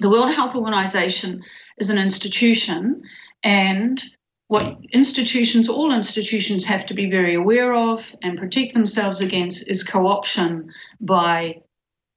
The 0.00 0.10
World 0.10 0.34
Health 0.34 0.56
Organization 0.56 1.42
is 1.78 1.90
an 1.90 1.98
institution, 1.98 3.02
and 3.44 4.02
what 4.50 4.78
institutions, 4.92 5.68
all 5.68 5.92
institutions, 5.92 6.64
have 6.64 6.84
to 6.86 6.92
be 6.92 7.08
very 7.08 7.36
aware 7.36 7.72
of 7.72 8.12
and 8.24 8.36
protect 8.36 8.74
themselves 8.74 9.20
against 9.20 9.68
is 9.68 9.84
co 9.84 10.08
option 10.08 10.68
by 11.00 11.54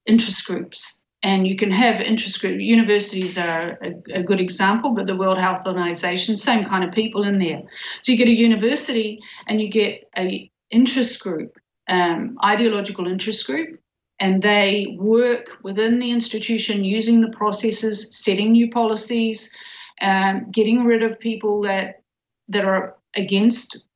interest 0.06 0.44
groups. 0.44 1.04
And 1.22 1.46
you 1.46 1.54
can 1.54 1.70
have 1.70 2.00
interest 2.00 2.40
group 2.40 2.60
universities 2.60 3.38
are 3.38 3.78
a, 3.80 4.18
a, 4.18 4.22
good 4.24 4.40
example 4.40 4.90
but 4.90 5.06
the 5.06 5.14
world 5.14 5.38
health 5.38 5.64
organization 5.64 6.36
same 6.36 6.64
kind 6.64 6.82
of 6.82 6.92
people 6.92 7.22
in 7.22 7.38
there. 7.38 7.62
So 8.02 8.10
you 8.10 8.18
get 8.18 8.26
a 8.26 8.40
university 8.48 9.20
and 9.46 9.60
you 9.60 9.68
get 9.68 10.02
a 10.18 10.50
interest 10.70 11.22
group 11.22 11.56
um, 11.88 12.36
ideological 12.44 13.06
interest 13.06 13.46
group 13.46 13.78
and 14.18 14.42
they 14.42 14.96
work 14.98 15.50
within 15.62 16.00
the 16.00 16.10
institution 16.10 16.84
using 16.84 17.20
the 17.20 17.30
processes 17.30 18.08
setting 18.10 18.50
new 18.50 18.68
policies 18.68 19.54
um, 20.00 20.48
getting 20.50 20.84
rid 20.84 21.04
of 21.04 21.20
people 21.20 21.62
that 21.62 22.00
that 22.48 22.64
are 22.64 22.96
against 23.14 23.86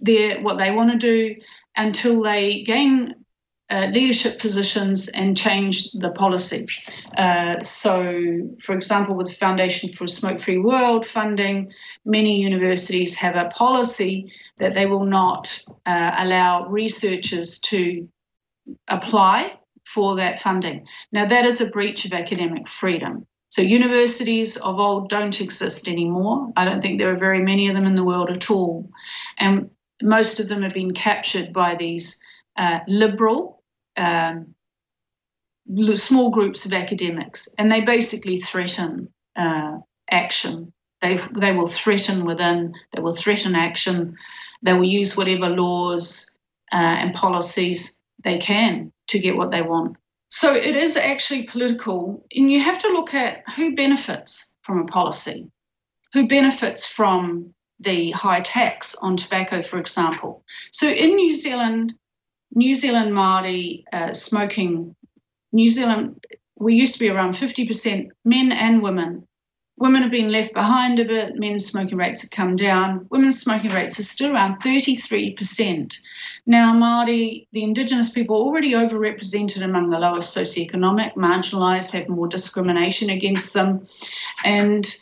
their 0.00 0.40
what 0.42 0.58
they 0.58 0.70
want 0.70 0.90
to 0.92 0.98
do 0.98 1.40
until 1.76 2.22
they 2.22 2.62
gain 2.64 3.14
uh, 3.70 3.86
leadership 3.92 4.38
positions 4.38 5.08
and 5.08 5.36
change 5.36 5.90
the 5.92 6.10
policy. 6.10 6.66
Uh, 7.18 7.62
so, 7.62 8.56
for 8.60 8.74
example, 8.74 9.14
with 9.14 9.28
the 9.28 9.34
Foundation 9.34 9.90
for 9.90 10.04
a 10.04 10.08
Smoke 10.08 10.38
Free 10.38 10.58
World 10.58 11.04
funding, 11.04 11.70
many 12.04 12.40
universities 12.40 13.14
have 13.16 13.36
a 13.36 13.50
policy 13.50 14.32
that 14.58 14.72
they 14.72 14.86
will 14.86 15.04
not 15.04 15.60
uh, 15.84 16.12
allow 16.16 16.66
researchers 16.68 17.58
to 17.58 18.08
apply 18.88 19.52
for 19.84 20.16
that 20.16 20.38
funding. 20.38 20.86
Now, 21.12 21.26
that 21.26 21.44
is 21.44 21.60
a 21.60 21.70
breach 21.70 22.04
of 22.04 22.12
academic 22.12 22.66
freedom. 22.66 23.26
So, 23.50 23.62
universities 23.62 24.56
of 24.58 24.78
old 24.78 25.08
don't 25.08 25.40
exist 25.40 25.88
anymore. 25.88 26.52
I 26.56 26.64
don't 26.64 26.82
think 26.82 26.98
there 26.98 27.12
are 27.12 27.18
very 27.18 27.40
many 27.40 27.68
of 27.68 27.74
them 27.74 27.86
in 27.86 27.94
the 27.94 28.04
world 28.04 28.30
at 28.30 28.50
all. 28.50 28.90
And 29.38 29.70
most 30.02 30.38
of 30.38 30.48
them 30.48 30.62
have 30.62 30.74
been 30.74 30.92
captured 30.92 31.52
by 31.52 31.74
these 31.74 32.22
uh, 32.56 32.80
liberal 32.86 33.62
um, 33.96 34.54
small 35.94 36.30
groups 36.30 36.64
of 36.64 36.72
academics, 36.72 37.48
and 37.58 37.70
they 37.70 37.80
basically 37.80 38.36
threaten 38.36 39.08
uh, 39.36 39.78
action. 40.10 40.72
They 41.00 41.16
they 41.38 41.52
will 41.52 41.66
threaten 41.66 42.24
within. 42.24 42.74
They 42.92 43.00
will 43.00 43.14
threaten 43.14 43.54
action. 43.54 44.16
They 44.62 44.72
will 44.72 44.84
use 44.84 45.16
whatever 45.16 45.48
laws 45.48 46.36
uh, 46.72 46.76
and 46.76 47.14
policies 47.14 48.02
they 48.24 48.38
can 48.38 48.92
to 49.08 49.18
get 49.18 49.36
what 49.36 49.50
they 49.50 49.62
want. 49.62 49.96
So 50.30 50.54
it 50.54 50.76
is 50.76 50.96
actually 50.96 51.44
political, 51.44 52.24
and 52.34 52.52
you 52.52 52.60
have 52.60 52.78
to 52.80 52.88
look 52.88 53.14
at 53.14 53.44
who 53.56 53.74
benefits 53.74 54.56
from 54.62 54.80
a 54.80 54.86
policy, 54.86 55.50
who 56.12 56.28
benefits 56.28 56.86
from 56.86 57.54
the 57.80 58.10
high 58.10 58.40
tax 58.40 58.94
on 58.96 59.16
tobacco, 59.16 59.62
for 59.62 59.78
example. 59.78 60.44
So 60.72 60.88
in 60.88 61.14
New 61.14 61.32
Zealand, 61.32 61.94
New 62.54 62.74
Zealand 62.74 63.12
Māori 63.12 63.84
uh, 63.92 64.12
smoking, 64.12 64.94
New 65.52 65.68
Zealand, 65.68 66.24
we 66.56 66.74
used 66.74 66.94
to 66.94 67.00
be 67.00 67.08
around 67.08 67.32
50% 67.32 68.08
men 68.24 68.52
and 68.52 68.82
women. 68.82 69.27
Women 69.80 70.02
have 70.02 70.10
been 70.10 70.32
left 70.32 70.54
behind 70.54 70.98
a 70.98 71.04
bit, 71.04 71.38
men's 71.38 71.64
smoking 71.64 71.98
rates 71.98 72.22
have 72.22 72.30
come 72.30 72.56
down. 72.56 73.06
Women's 73.10 73.40
smoking 73.40 73.72
rates 73.72 73.98
are 74.00 74.02
still 74.02 74.32
around 74.34 74.60
33%. 74.60 76.00
Now, 76.46 76.74
Māori, 76.74 77.46
the 77.52 77.62
Indigenous 77.62 78.10
people, 78.10 78.36
are 78.36 78.46
already 78.46 78.72
overrepresented 78.72 79.62
among 79.62 79.90
the 79.90 79.98
lowest 79.98 80.36
socioeconomic, 80.36 81.14
marginalised, 81.14 81.92
have 81.92 82.08
more 82.08 82.26
discrimination 82.26 83.10
against 83.10 83.54
them, 83.54 83.86
and 84.44 84.94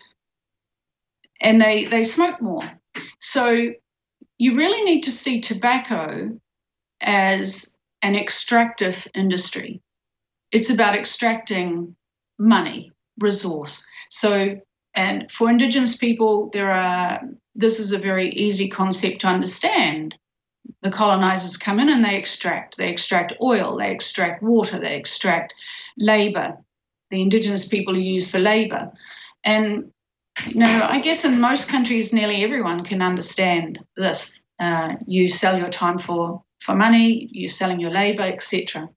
and 1.40 1.60
they, 1.60 1.86
they 1.86 2.02
smoke 2.02 2.40
more. 2.40 2.62
So 3.20 3.72
you 4.38 4.56
really 4.56 4.82
need 4.84 5.02
to 5.02 5.12
see 5.12 5.40
tobacco 5.40 6.38
as 7.00 7.78
an 8.02 8.14
extractive 8.14 9.06
industry. 9.14 9.80
It's 10.52 10.70
about 10.70 10.96
extracting 10.96 11.96
money, 12.38 12.92
resource. 13.20 13.86
So, 14.10 14.60
and 14.94 15.30
for 15.30 15.50
Indigenous 15.50 15.96
people, 15.96 16.50
there 16.52 16.70
are 16.72 17.20
this 17.56 17.80
is 17.80 17.92
a 17.92 17.98
very 17.98 18.30
easy 18.30 18.68
concept 18.68 19.20
to 19.22 19.26
understand. 19.26 20.14
the 20.82 20.90
colonizers 20.90 21.56
come 21.56 21.78
in 21.78 21.88
and 21.88 22.04
they 22.04 22.16
extract. 22.16 22.76
They 22.76 22.88
extract 22.90 23.32
oil, 23.40 23.76
they 23.76 23.90
extract 23.90 24.42
water, 24.42 24.78
they 24.78 24.96
extract 24.96 25.54
labor. 25.96 26.58
The 27.10 27.22
indigenous 27.22 27.66
people 27.66 27.94
are 27.94 28.10
used 28.14 28.30
for 28.30 28.40
labor. 28.40 28.90
And 29.44 29.92
you 30.46 30.56
know, 30.56 30.82
I 30.82 31.00
guess 31.00 31.24
in 31.24 31.40
most 31.40 31.68
countries, 31.68 32.12
nearly 32.12 32.44
everyone 32.44 32.84
can 32.84 33.00
understand 33.00 33.78
this. 33.96 34.44
Uh, 34.58 34.94
you 35.06 35.28
sell 35.28 35.56
your 35.56 35.68
time 35.68 35.98
for, 35.98 36.42
for 36.60 36.74
money, 36.74 37.28
you're 37.30 37.48
selling 37.48 37.80
your 37.80 37.92
labor, 37.92 38.22
etc. 38.22 38.88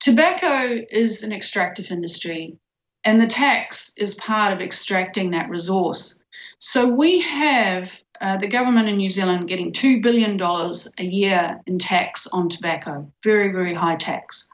Tobacco 0.00 0.80
is 0.90 1.22
an 1.22 1.32
extractive 1.32 1.90
industry, 1.90 2.56
and 3.04 3.20
the 3.20 3.26
tax 3.26 3.92
is 3.96 4.14
part 4.14 4.52
of 4.52 4.60
extracting 4.60 5.30
that 5.30 5.48
resource. 5.48 6.22
So 6.58 6.88
we 6.88 7.20
have 7.20 8.02
uh, 8.20 8.36
the 8.36 8.48
government 8.48 8.88
in 8.88 8.98
New 8.98 9.08
Zealand 9.08 9.48
getting 9.48 9.72
$2 9.72 10.02
billion 10.02 10.38
a 10.40 11.04
year 11.04 11.60
in 11.66 11.78
tax 11.78 12.26
on 12.26 12.48
tobacco, 12.48 13.10
very, 13.22 13.50
very 13.52 13.72
high 13.72 13.96
tax. 13.96 14.50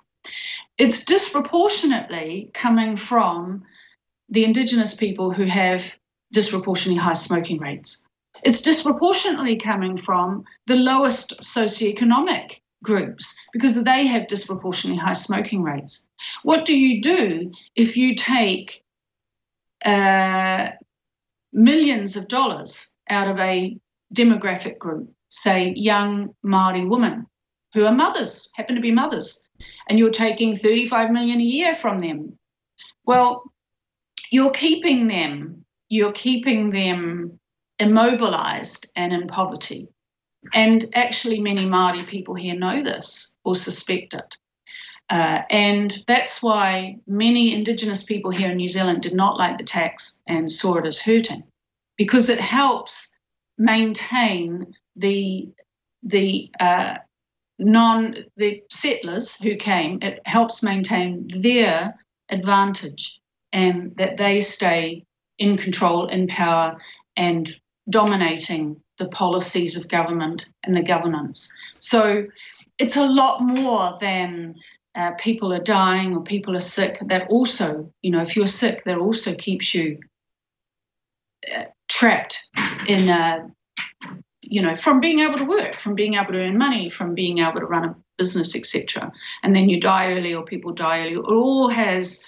It's 0.79 1.05
disproportionately 1.05 2.51
coming 2.55 2.97
from 2.97 3.65
the 4.29 4.45
Indigenous 4.45 4.95
people 4.95 5.33
who 5.33 5.47
have 5.47 5.97
disproportionately 6.33 7.01
high 7.01 7.15
smoking 7.15 7.59
rates. 7.59 8.07
It's 8.45 8.61
disproportionately 8.61 9.57
coming 9.57 9.97
from 9.97 10.45
the 10.67 10.77
lowest 10.77 11.41
socioeconomic 11.41 12.61
groups 12.83 13.37
because 13.53 13.83
they 13.85 14.07
have 14.07 14.27
disproportionately 14.27 14.99
high 14.99 15.13
smoking 15.13 15.63
rates. 15.63 16.09
What 16.43 16.65
do 16.65 16.79
you 16.79 17.01
do 17.01 17.53
if 17.75 17.97
you 17.97 18.15
take 18.15 18.85
uh, 19.85 20.71
millions 21.53 22.17
of 22.17 22.29
dollars 22.29 22.97
out 23.09 23.29
of 23.29 23.39
a 23.39 23.77
demographic 24.15 24.79
group, 24.79 25.11
say 25.29 25.73
young 25.77 26.35
Māori 26.45 26.89
women 26.89 27.27
who 27.75 27.85
are 27.85 27.93
mothers, 27.93 28.51
happen 28.55 28.75
to 28.75 28.81
be 28.81 28.93
mothers, 28.93 29.47
and 29.89 29.99
you're 29.99 30.11
taking 30.11 30.55
35 30.55 31.11
million 31.11 31.41
a 31.41 31.45
year 31.45 31.75
from 31.75 31.99
them? 31.99 32.39
Well, 33.05 33.53
you're 34.33 34.53
keeping 34.53 35.09
them, 35.09 35.65
you're 35.89 36.13
keeping 36.13 36.71
them 36.71 37.39
immobilized 37.79 38.91
and 38.97 39.13
in 39.13 39.27
poverty. 39.27 39.89
And 40.55 40.87
actually, 40.95 41.41
many 41.41 41.63
Māori 41.63 42.07
people 42.07 42.35
here 42.35 42.55
know 42.55 42.83
this 42.83 43.37
or 43.45 43.55
suspect 43.55 44.15
it. 44.15 44.37
Uh, 45.09 45.43
and 45.51 46.03
that's 46.09 46.43
why 46.43 46.99
many 47.07 47.55
Indigenous 47.55 48.03
people 48.03 48.31
here 48.31 48.51
in 48.51 48.57
New 48.57 48.69
Zealand 48.69 49.03
did 49.03 49.15
not 49.15 49.37
like 49.37 49.57
the 49.57 49.65
tax 49.65 50.21
and 50.27 50.51
saw 50.51 50.77
it 50.77 50.87
as 50.87 50.99
hurting, 50.99 51.45
because 51.97 52.29
it 52.29 52.41
helps 52.41 53.17
maintain 53.59 54.75
the 54.97 55.49
the 56.03 56.51
uh, 56.61 56.97
non 57.59 58.17
the 58.37 58.63
settlers 58.69 59.41
who 59.41 59.55
came. 59.57 59.99
It 60.03 60.21
helps 60.25 60.63
maintain 60.63 61.29
their 61.29 61.95
advantage 62.29 63.21
and 63.53 63.95
that 63.97 64.17
they 64.17 64.41
stay 64.41 65.05
in 65.39 65.57
control, 65.57 66.07
in 66.07 66.27
power, 66.27 66.79
and 67.17 67.49
dominating 67.89 68.81
the 68.99 69.09
policies 69.09 69.77
of 69.77 69.89
government 69.89 70.47
and 70.65 70.77
the 70.77 70.83
governance. 70.83 71.53
So 71.79 72.25
it's 72.79 72.97
a 72.97 73.07
lot 73.07 73.41
more 73.41 73.97
than 74.01 74.55
uh, 74.95 75.13
people 75.19 75.53
are 75.53 75.63
dying 75.63 76.17
or 76.17 76.23
people 76.23 76.57
are 76.57 76.61
sick. 76.61 76.99
That 77.07 77.29
also, 77.29 77.93
you 78.03 78.11
know, 78.11 78.21
if 78.21 78.37
you're 78.37 78.47
sick, 78.47 78.85
that 78.85 78.99
also 78.99 79.35
keeps 79.35 79.75
you 79.75 79.99
uh, 81.55 81.65
trapped 81.89 82.49
in, 82.89 83.09
a, 83.09 83.51
you 84.43 84.63
know, 84.63 84.75
from 84.75 85.01
being 85.01 85.19
able 85.21 85.37
to 85.37 85.45
work, 85.45 85.75
from 85.75 85.95
being 85.95 86.15
able 86.15 86.33
to 86.33 86.39
earn 86.39 86.57
money, 86.57 86.89
from 86.89 87.15
being 87.15 87.39
able 87.39 87.61
to 87.61 87.67
run 87.67 87.85
a 87.85 87.97
business, 88.17 88.57
etc. 88.57 89.13
And 89.43 89.55
then 89.55 89.69
you 89.69 89.81
die 89.81 90.13
early 90.13 90.35
or 90.35 90.45
people 90.45 90.73
die 90.73 91.01
early. 91.01 91.13
It 91.13 91.19
all 91.19 91.69
has 91.69 92.25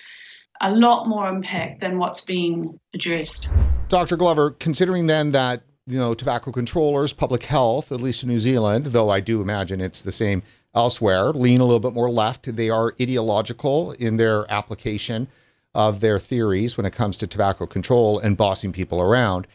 a 0.61 0.71
lot 0.71 1.07
more 1.07 1.29
impact 1.29 1.81
than 1.81 1.99
what's 1.99 2.21
being 2.21 2.79
addressed. 2.93 3.53
Dr. 3.89 4.17
Glover, 4.17 4.51
considering 4.51 5.07
then 5.07 5.31
that 5.33 5.63
you 5.89 5.99
know, 5.99 6.13
tobacco 6.13 6.53
controllers, 6.53 7.15
public 7.15 7.45
health, 7.45 7.91
at 7.91 8.01
least 8.01 8.23
in 8.23 8.29
New 8.29 8.39
Zealand, 8.39 8.87
though 8.87 9.09
I 9.09 9.21
do 9.21 9.41
imagine 9.41 9.81
it's 9.81 10.03
the 10.03 10.13
same 10.13 10.43
elsewhere, 10.75 11.33
lean 11.33 11.61
a 11.61 11.65
little 11.65 11.81
bit 11.81 11.95
more 11.95 12.11
left. 12.11 12.55
They 12.55 12.69
are 12.69 12.93
ideological 13.01 13.93
in 13.93 14.19
their 14.19 14.51
application 14.53 15.29
of 15.75 16.01
their 16.01 16.19
theories 16.19 16.77
when 16.77 16.85
it 16.85 16.93
comes 16.93 17.17
to 17.19 17.27
tobacco 17.27 17.67
control 17.67 18.19
and 18.19 18.37
bossing 18.37 18.73
people 18.73 19.01
around. 19.01 19.47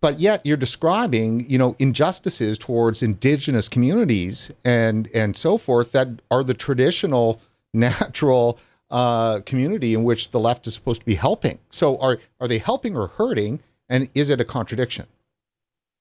But 0.00 0.18
yet 0.18 0.44
you're 0.44 0.56
describing, 0.56 1.48
you 1.48 1.58
know, 1.58 1.76
injustices 1.78 2.58
towards 2.58 3.02
indigenous 3.02 3.68
communities 3.68 4.52
and 4.64 5.08
and 5.12 5.36
so 5.36 5.58
forth 5.58 5.92
that 5.92 6.08
are 6.30 6.44
the 6.44 6.54
traditional, 6.54 7.40
natural 7.72 8.58
uh, 8.90 9.40
community 9.44 9.94
in 9.94 10.04
which 10.04 10.30
the 10.30 10.40
left 10.40 10.66
is 10.66 10.74
supposed 10.74 11.00
to 11.02 11.06
be 11.06 11.14
helping. 11.14 11.58
So 11.70 11.98
are 11.98 12.18
are 12.40 12.48
they 12.48 12.58
helping 12.58 12.96
or 12.96 13.08
hurting? 13.08 13.60
And 13.88 14.08
is 14.14 14.28
it 14.30 14.40
a 14.40 14.44
contradiction? 14.44 15.06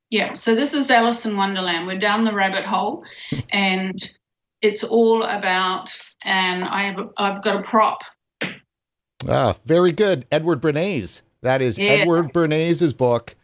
Yeah, 0.10 0.34
so 0.34 0.56
this 0.56 0.74
is 0.74 0.90
Alice 0.90 1.26
in 1.26 1.36
Wonderland. 1.36 1.86
We're 1.86 2.00
down 2.00 2.24
the 2.24 2.34
rabbit 2.34 2.64
hole, 2.64 3.04
and 3.50 4.00
it's 4.62 4.84
all 4.84 5.24
about. 5.24 5.92
And 6.24 6.64
I 6.64 6.84
have 6.84 7.00
a, 7.00 7.10
I've 7.18 7.44
got 7.44 7.58
a 7.58 7.62
prop. 7.62 8.04
Ah, 9.28 9.56
very 9.66 9.92
good, 9.92 10.26
Edward 10.32 10.62
Bernays. 10.62 11.24
That 11.42 11.62
is 11.62 11.78
yes. 11.78 12.02
Edward 12.02 12.26
Bernays's 12.34 12.94
book. 12.94 13.36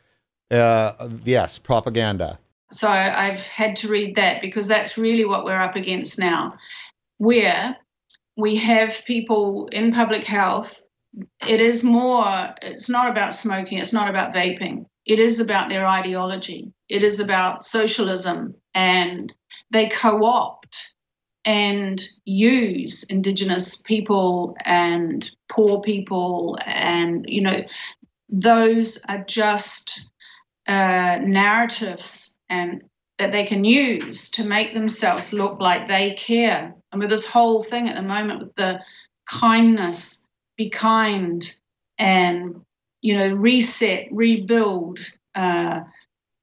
Uh, 0.50 1.10
yes, 1.26 1.60
propaganda. 1.60 2.38
So 2.72 2.90
I've 2.90 3.46
had 3.46 3.76
to 3.78 3.90
read 3.90 4.16
that 4.16 4.42
because 4.42 4.68
that's 4.68 4.98
really 4.98 5.26
what 5.26 5.46
we're 5.46 5.62
up 5.62 5.76
against 5.76 6.18
now, 6.18 6.56
where 7.18 7.76
we 8.38 8.56
have 8.56 9.04
people 9.06 9.68
in 9.72 9.92
public 9.92 10.24
health. 10.24 10.82
It 11.46 11.60
is 11.60 11.84
more. 11.84 12.56
It's 12.62 12.90
not 12.90 13.10
about 13.10 13.34
smoking. 13.34 13.78
It's 13.78 13.94
not 13.94 14.10
about 14.10 14.34
vaping 14.34 14.86
it 15.06 15.20
is 15.20 15.40
about 15.40 15.70
their 15.70 15.86
ideology. 15.86 16.74
It 16.90 17.04
is 17.04 17.20
about 17.20 17.64
socialism, 17.64 18.56
and 18.74 19.34
they 19.72 19.90
co 19.90 20.24
opt 20.26 20.94
and 21.46 22.02
use 22.24 23.04
Indigenous 23.04 23.82
people 23.82 24.56
and 24.66 25.30
poor 25.50 25.82
people, 25.82 26.58
and 26.66 27.26
you 27.28 27.42
know, 27.42 27.64
those 28.30 29.00
are 29.10 29.24
just 29.24 30.10
uh, 30.68 31.18
narratives 31.22 32.40
and 32.50 32.84
that 33.20 33.32
they 33.32 33.46
can 33.46 33.64
use 33.64 34.30
to 34.32 34.44
make 34.44 34.74
themselves 34.74 35.34
look 35.34 35.60
like 35.60 35.88
they 35.88 36.16
care. 36.16 36.74
And 36.92 37.02
with 37.02 37.10
this 37.10 37.26
whole 37.26 37.62
thing 37.62 37.88
at 37.90 37.96
the 37.96 38.02
moment, 38.02 38.40
with 38.40 38.56
the 38.56 38.80
kindness, 39.26 40.28
be 40.58 40.70
kind, 40.70 41.54
and 41.98 42.62
you 43.04 43.16
know, 43.16 43.36
reset, 43.36 44.08
rebuild, 44.12 44.98
uh, 45.36 45.82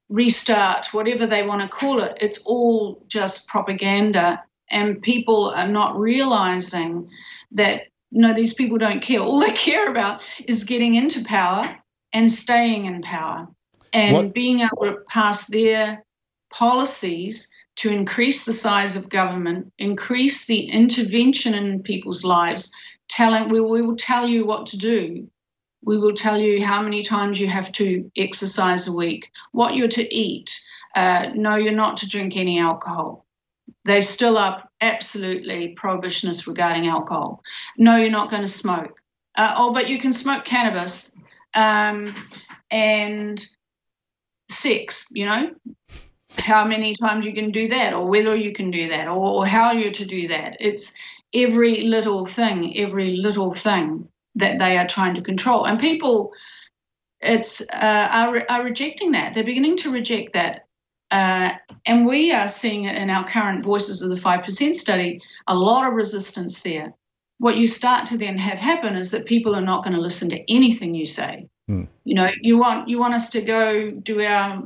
restart, 0.09 0.93
whatever 0.93 1.25
they 1.25 1.43
want 1.43 1.61
to 1.61 1.67
call 1.67 1.99
it. 2.01 2.15
It's 2.21 2.45
all 2.45 3.03
just 3.07 3.47
propaganda. 3.47 4.41
And 4.69 5.01
people 5.01 5.49
are 5.49 5.67
not 5.67 5.99
realizing 5.99 7.09
that, 7.51 7.87
no, 8.11 8.33
these 8.33 8.53
people 8.53 8.77
don't 8.77 9.01
care. 9.01 9.19
All 9.21 9.39
they 9.39 9.51
care 9.51 9.89
about 9.89 10.21
is 10.47 10.63
getting 10.63 10.95
into 10.95 11.25
power 11.25 11.63
and 12.13 12.31
staying 12.31 12.85
in 12.85 13.01
power 13.01 13.47
and 13.91 14.13
what? 14.13 14.33
being 14.33 14.59
able 14.59 14.93
to 14.93 15.01
pass 15.09 15.47
their 15.47 16.05
policies 16.53 17.53
to 17.77 17.89
increase 17.89 18.45
the 18.45 18.53
size 18.53 18.95
of 18.95 19.09
government, 19.09 19.73
increase 19.79 20.45
the 20.45 20.69
intervention 20.69 21.53
in 21.53 21.81
people's 21.81 22.23
lives, 22.23 22.71
telling 23.09 23.49
we, 23.49 23.59
we 23.59 23.81
will 23.81 23.95
tell 23.95 24.27
you 24.27 24.45
what 24.45 24.65
to 24.67 24.77
do 24.77 25.27
we 25.83 25.97
will 25.97 26.13
tell 26.13 26.39
you 26.39 26.63
how 26.63 26.81
many 26.81 27.01
times 27.01 27.39
you 27.39 27.47
have 27.47 27.71
to 27.73 28.09
exercise 28.15 28.87
a 28.87 28.93
week, 28.93 29.31
what 29.51 29.75
you're 29.75 29.87
to 29.87 30.13
eat. 30.13 30.59
Uh, 30.95 31.29
no, 31.33 31.55
you're 31.55 31.71
not 31.71 31.97
to 31.97 32.09
drink 32.09 32.37
any 32.37 32.59
alcohol. 32.59 33.25
They 33.85 34.01
still 34.01 34.37
are 34.37 34.67
absolutely 34.81 35.75
prohibitionists 35.75 36.47
regarding 36.47 36.87
alcohol. 36.87 37.41
No, 37.77 37.95
you're 37.95 38.11
not 38.11 38.29
going 38.29 38.43
to 38.43 38.47
smoke. 38.47 38.99
Uh, 39.35 39.53
oh, 39.57 39.73
but 39.73 39.87
you 39.87 39.99
can 39.99 40.13
smoke 40.13 40.45
cannabis 40.45 41.17
um, 41.55 42.13
and 42.69 43.43
sex, 44.49 45.07
you 45.11 45.25
know, 45.25 45.51
how 46.37 46.65
many 46.65 46.93
times 46.95 47.25
you 47.25 47.33
can 47.33 47.51
do 47.51 47.67
that 47.69 47.93
or 47.93 48.05
whether 48.05 48.35
you 48.35 48.51
can 48.51 48.69
do 48.69 48.89
that 48.89 49.07
or, 49.07 49.17
or 49.17 49.45
how 49.45 49.71
you're 49.71 49.91
to 49.91 50.05
do 50.05 50.27
that. 50.27 50.57
It's 50.59 50.95
every 51.33 51.83
little 51.83 52.25
thing, 52.25 52.77
every 52.77 53.15
little 53.15 53.53
thing 53.53 54.07
that 54.35 54.59
they 54.59 54.77
are 54.77 54.87
trying 54.87 55.15
to 55.15 55.21
control. 55.21 55.65
And 55.65 55.79
people, 55.79 56.31
it's 57.19 57.61
uh, 57.73 58.07
are, 58.11 58.43
are 58.49 58.63
rejecting 58.63 59.11
that. 59.11 59.33
They're 59.33 59.43
beginning 59.43 59.77
to 59.77 59.91
reject 59.91 60.33
that. 60.33 60.67
Uh, 61.11 61.51
and 61.85 62.05
we 62.05 62.31
are 62.31 62.47
seeing 62.47 62.85
in 62.85 63.09
our 63.09 63.25
current 63.25 63.63
Voices 63.63 64.01
of 64.01 64.09
the 64.09 64.15
5% 64.15 64.75
study, 64.75 65.19
a 65.47 65.55
lot 65.55 65.87
of 65.87 65.93
resistance 65.93 66.61
there. 66.61 66.93
what 67.41 67.57
you 67.57 67.65
start 67.65 68.05
to 68.05 68.17
then 68.19 68.37
have 68.37 68.59
happen 68.59 68.95
is 68.95 69.09
that 69.09 69.25
people 69.25 69.55
are 69.55 69.61
not 69.61 69.83
going 69.83 69.95
to 69.95 69.99
listen 69.99 70.29
to 70.29 70.53
anything 70.53 70.93
you 70.93 71.07
say. 71.07 71.47
Mm. 71.69 71.87
You 72.03 72.15
know, 72.15 72.29
you 72.41 72.57
want 72.57 72.89
you 72.89 72.99
want 72.99 73.13
us 73.13 73.29
to 73.29 73.41
go 73.41 73.91
do 73.91 74.21
our 74.21 74.61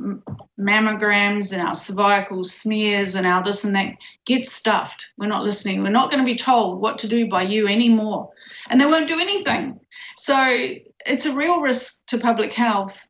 mammograms 0.58 1.52
and 1.52 1.60
our 1.60 1.74
cervical 1.74 2.42
smears 2.42 3.14
and 3.14 3.26
our 3.26 3.42
this 3.42 3.64
and 3.64 3.74
that. 3.74 3.94
Get 4.24 4.46
stuffed. 4.46 5.08
We're 5.18 5.28
not 5.28 5.44
listening. 5.44 5.82
We're 5.82 5.90
not 5.90 6.10
going 6.10 6.20
to 6.20 6.26
be 6.26 6.36
told 6.36 6.80
what 6.80 6.98
to 6.98 7.08
do 7.08 7.28
by 7.28 7.42
you 7.42 7.68
anymore, 7.68 8.30
and 8.70 8.80
they 8.80 8.86
won't 8.86 9.08
do 9.08 9.20
anything. 9.20 9.78
So 10.16 10.36
it's 11.04 11.26
a 11.26 11.34
real 11.34 11.60
risk 11.60 12.06
to 12.06 12.18
public 12.18 12.52
health 12.52 13.06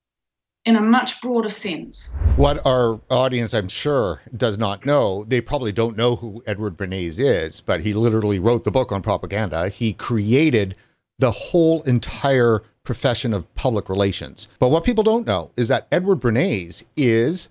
in 0.66 0.74
a 0.74 0.80
much 0.80 1.20
broader 1.22 1.48
sense. 1.48 2.16
What 2.34 2.66
our 2.66 3.00
audience, 3.08 3.54
I'm 3.54 3.68
sure, 3.68 4.20
does 4.36 4.58
not 4.58 4.84
know, 4.84 5.24
they 5.24 5.40
probably 5.40 5.70
don't 5.70 5.96
know 5.96 6.16
who 6.16 6.42
Edward 6.44 6.76
Bernays 6.76 7.20
is, 7.20 7.60
but 7.60 7.82
he 7.82 7.94
literally 7.94 8.40
wrote 8.40 8.64
the 8.64 8.72
book 8.72 8.90
on 8.90 9.00
propaganda. 9.00 9.68
He 9.68 9.92
created 9.92 10.74
the 11.18 11.30
whole 11.30 11.82
entire 11.82 12.62
profession 12.84 13.32
of 13.32 13.52
public 13.54 13.88
relations. 13.88 14.48
But 14.58 14.68
what 14.68 14.84
people 14.84 15.04
don't 15.04 15.26
know 15.26 15.50
is 15.56 15.68
that 15.68 15.86
Edward 15.90 16.20
Bernays 16.20 16.84
is 16.96 17.50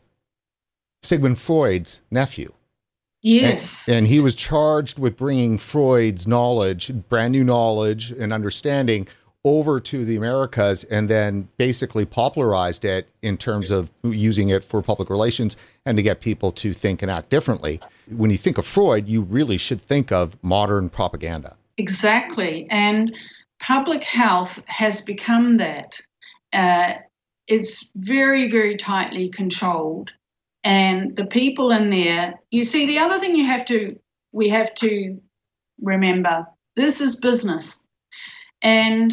Sigmund 1.04 1.38
Freud's 1.38 2.02
nephew. 2.10 2.54
Yes. 3.22 3.88
And, 3.88 3.98
and, 3.98 4.08
he 4.08 4.20
was 4.20 4.36
charged 4.36 5.00
with 5.00 5.18
bringing 5.18 5.58
Freud's 5.58 6.28
knowledge, 6.28 6.92
brand 7.10 7.32
new 7.32 7.44
knowledge 7.44 8.12
and 8.12 8.32
understanding 8.32 9.08
over 9.44 9.80
to 9.80 10.06
the 10.06 10.16
Americas 10.16 10.84
and 10.86 11.08
then 11.08 11.48
basically 11.58 12.06
popularized 12.06 12.84
it 12.84 13.10
in 13.22 13.38
terms 13.38 13.72
of 13.72 13.92
using 14.04 14.50
it 14.50 14.64
for 14.64 14.82
public 14.82 15.10
relations 15.10 15.56
and 15.86 15.98
to 15.98 16.04
get 16.04 16.20
people 16.20 16.52
to 16.52 16.74
think 16.74 17.02
and 17.02 17.12
act 17.12 17.30
differently. 17.30 17.80
When 18.10 18.32
you 18.32 18.38
think 18.38 18.58
of 18.58 18.66
Freud, 18.66 19.08
you 19.08 19.22
really 19.22 19.58
should 19.58 19.80
think 19.80 20.12
of 20.12 20.36
modern 20.44 20.90
propaganda. 20.90 21.58
Exactly. 21.78 22.68
And 22.70 23.16
public 23.66 24.04
health 24.04 24.62
has 24.68 25.02
become 25.02 25.58
that. 25.58 26.00
Uh, 26.54 26.94
it's 27.48 27.92
very, 27.96 28.50
very 28.50 28.78
tightly 28.78 29.30
controlled. 29.30 30.12
And 30.64 31.16
the 31.16 31.26
people 31.26 31.72
in 31.72 31.90
there, 31.90 32.36
you 32.52 32.64
see, 32.64 32.86
the 32.86 33.00
other 33.00 33.18
thing 33.18 33.36
you 33.36 33.46
have 33.46 33.66
to, 33.66 34.00
we 34.32 34.50
have 34.50 34.74
to 34.76 35.20
remember 35.82 36.46
this 36.76 37.02
is 37.02 37.20
business. 37.20 37.88
And 38.62 39.12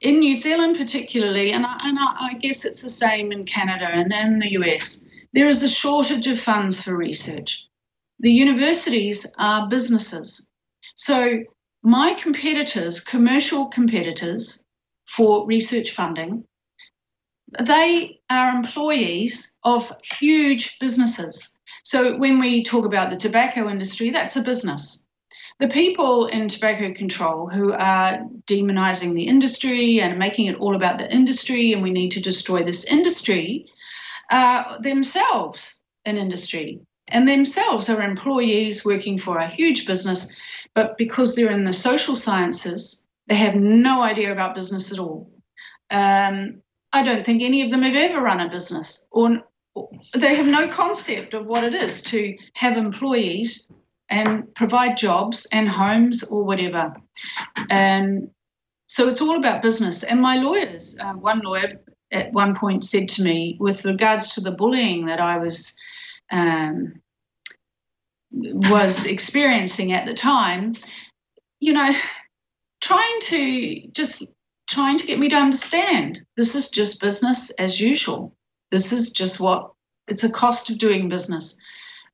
in 0.00 0.20
New 0.20 0.34
Zealand, 0.34 0.76
particularly, 0.76 1.52
and, 1.52 1.66
I, 1.66 1.76
and 1.82 1.98
I, 1.98 2.30
I 2.30 2.34
guess 2.34 2.64
it's 2.64 2.82
the 2.82 2.88
same 2.88 3.32
in 3.32 3.44
Canada 3.44 3.88
and 3.90 4.12
in 4.12 4.38
the 4.38 4.52
US, 4.52 5.08
there 5.32 5.48
is 5.48 5.62
a 5.62 5.68
shortage 5.68 6.28
of 6.28 6.38
funds 6.38 6.82
for 6.82 6.96
research. 6.96 7.66
The 8.20 8.30
universities 8.30 9.32
are 9.38 9.68
businesses. 9.68 10.52
So, 10.94 11.42
my 11.84 12.14
competitors, 12.14 12.98
commercial 13.00 13.66
competitors 13.66 14.64
for 15.06 15.46
research 15.46 15.92
funding, 15.92 16.44
they 17.64 18.18
are 18.30 18.56
employees 18.56 19.58
of 19.62 19.92
huge 20.18 20.78
businesses. 20.80 21.58
So, 21.84 22.16
when 22.16 22.40
we 22.40 22.64
talk 22.64 22.84
about 22.84 23.10
the 23.10 23.16
tobacco 23.16 23.68
industry, 23.68 24.10
that's 24.10 24.36
a 24.36 24.42
business 24.42 25.04
the 25.58 25.68
people 25.68 26.26
in 26.26 26.48
tobacco 26.48 26.92
control 26.92 27.48
who 27.48 27.72
are 27.72 28.18
demonizing 28.46 29.14
the 29.14 29.26
industry 29.26 30.00
and 30.00 30.18
making 30.18 30.46
it 30.46 30.56
all 30.56 30.74
about 30.74 30.98
the 30.98 31.12
industry 31.14 31.72
and 31.72 31.82
we 31.82 31.90
need 31.90 32.10
to 32.10 32.20
destroy 32.20 32.64
this 32.64 32.84
industry 32.84 33.66
are 34.30 34.80
themselves 34.80 35.80
an 36.06 36.16
industry 36.16 36.80
and 37.08 37.28
themselves 37.28 37.88
are 37.88 38.02
employees 38.02 38.84
working 38.84 39.16
for 39.16 39.38
a 39.38 39.48
huge 39.48 39.86
business 39.86 40.34
but 40.74 40.96
because 40.96 41.34
they're 41.34 41.50
in 41.50 41.64
the 41.64 41.72
social 41.72 42.16
sciences 42.16 43.06
they 43.28 43.34
have 43.34 43.54
no 43.54 44.02
idea 44.02 44.32
about 44.32 44.54
business 44.54 44.92
at 44.92 44.98
all 44.98 45.30
um, 45.90 46.60
i 46.92 47.02
don't 47.02 47.24
think 47.24 47.42
any 47.42 47.62
of 47.62 47.70
them 47.70 47.82
have 47.82 47.94
ever 47.94 48.20
run 48.20 48.40
a 48.40 48.48
business 48.48 49.06
or 49.10 49.42
they 50.14 50.34
have 50.34 50.46
no 50.46 50.68
concept 50.68 51.34
of 51.34 51.46
what 51.46 51.64
it 51.64 51.74
is 51.74 52.00
to 52.02 52.36
have 52.54 52.76
employees 52.76 53.68
and 54.08 54.54
provide 54.54 54.96
jobs 54.96 55.46
and 55.52 55.68
homes 55.68 56.22
or 56.24 56.44
whatever. 56.44 56.94
And 57.70 58.30
so 58.86 59.08
it's 59.08 59.20
all 59.20 59.36
about 59.36 59.62
business. 59.62 60.02
And 60.02 60.20
my 60.20 60.36
lawyers, 60.36 60.98
uh, 61.02 61.14
one 61.14 61.40
lawyer 61.40 61.80
at 62.12 62.32
one 62.32 62.54
point 62.54 62.84
said 62.84 63.08
to 63.10 63.22
me, 63.22 63.56
with 63.58 63.84
regards 63.84 64.34
to 64.34 64.40
the 64.40 64.52
bullying 64.52 65.06
that 65.06 65.20
I 65.20 65.38
was 65.38 65.76
um, 66.30 67.00
was 68.34 69.06
experiencing 69.06 69.92
at 69.92 70.06
the 70.06 70.14
time, 70.14 70.74
you 71.60 71.72
know, 71.72 71.90
trying 72.80 73.20
to 73.22 73.88
just 73.92 74.34
trying 74.68 74.98
to 74.98 75.06
get 75.06 75.18
me 75.18 75.28
to 75.28 75.36
understand 75.36 76.24
this 76.36 76.54
is 76.54 76.68
just 76.68 77.00
business 77.00 77.50
as 77.52 77.80
usual. 77.80 78.34
This 78.70 78.92
is 78.92 79.10
just 79.10 79.40
what 79.40 79.72
it's 80.08 80.24
a 80.24 80.30
cost 80.30 80.70
of 80.70 80.78
doing 80.78 81.08
business 81.08 81.58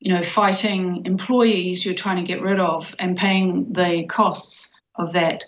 you 0.00 0.12
know, 0.12 0.22
fighting 0.22 1.04
employees 1.04 1.84
you're 1.84 1.94
trying 1.94 2.16
to 2.16 2.22
get 2.22 2.42
rid 2.42 2.58
of 2.58 2.94
and 2.98 3.16
paying 3.16 3.70
the 3.72 4.04
costs 4.08 4.74
of 4.96 5.12
that. 5.12 5.44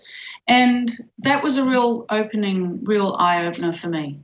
And 0.46 0.92
that 1.18 1.42
was 1.42 1.56
a 1.56 1.64
real 1.64 2.04
opening, 2.10 2.84
real 2.84 3.16
eye 3.18 3.46
opener 3.46 3.72
for 3.72 3.88
me. 3.88 4.20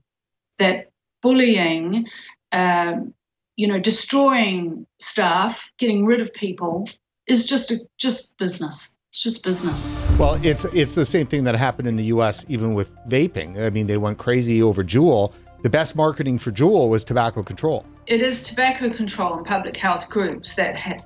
That 0.58 0.90
bullying, 1.22 2.06
um, 2.52 3.14
you 3.58 3.68
know, 3.68 3.78
destroying 3.78 4.86
staff, 4.98 5.70
getting 5.76 6.06
rid 6.06 6.22
of 6.22 6.32
people 6.32 6.88
is 7.26 7.44
just 7.44 7.70
a, 7.70 7.76
just 7.98 8.38
business. 8.38 8.96
It's 9.10 9.22
just 9.22 9.44
business. 9.44 9.94
Well, 10.18 10.38
it's 10.42 10.64
it's 10.66 10.94
the 10.94 11.04
same 11.04 11.26
thing 11.26 11.44
that 11.44 11.56
happened 11.56 11.88
in 11.88 11.96
the 11.96 12.04
U.S. 12.04 12.46
even 12.48 12.72
with 12.72 12.96
vaping. 13.06 13.60
I 13.60 13.68
mean, 13.68 13.86
they 13.86 13.98
went 13.98 14.16
crazy 14.16 14.62
over 14.62 14.82
Juul. 14.82 15.34
The 15.62 15.70
best 15.70 15.96
marketing 15.96 16.38
for 16.38 16.50
Juul 16.52 16.88
was 16.88 17.04
tobacco 17.04 17.42
control 17.42 17.84
it 18.08 18.22
is 18.22 18.42
tobacco 18.42 18.88
control 18.88 19.34
and 19.34 19.46
public 19.46 19.76
health 19.76 20.08
groups 20.08 20.54
that 20.56 20.76
ha- 20.76 20.96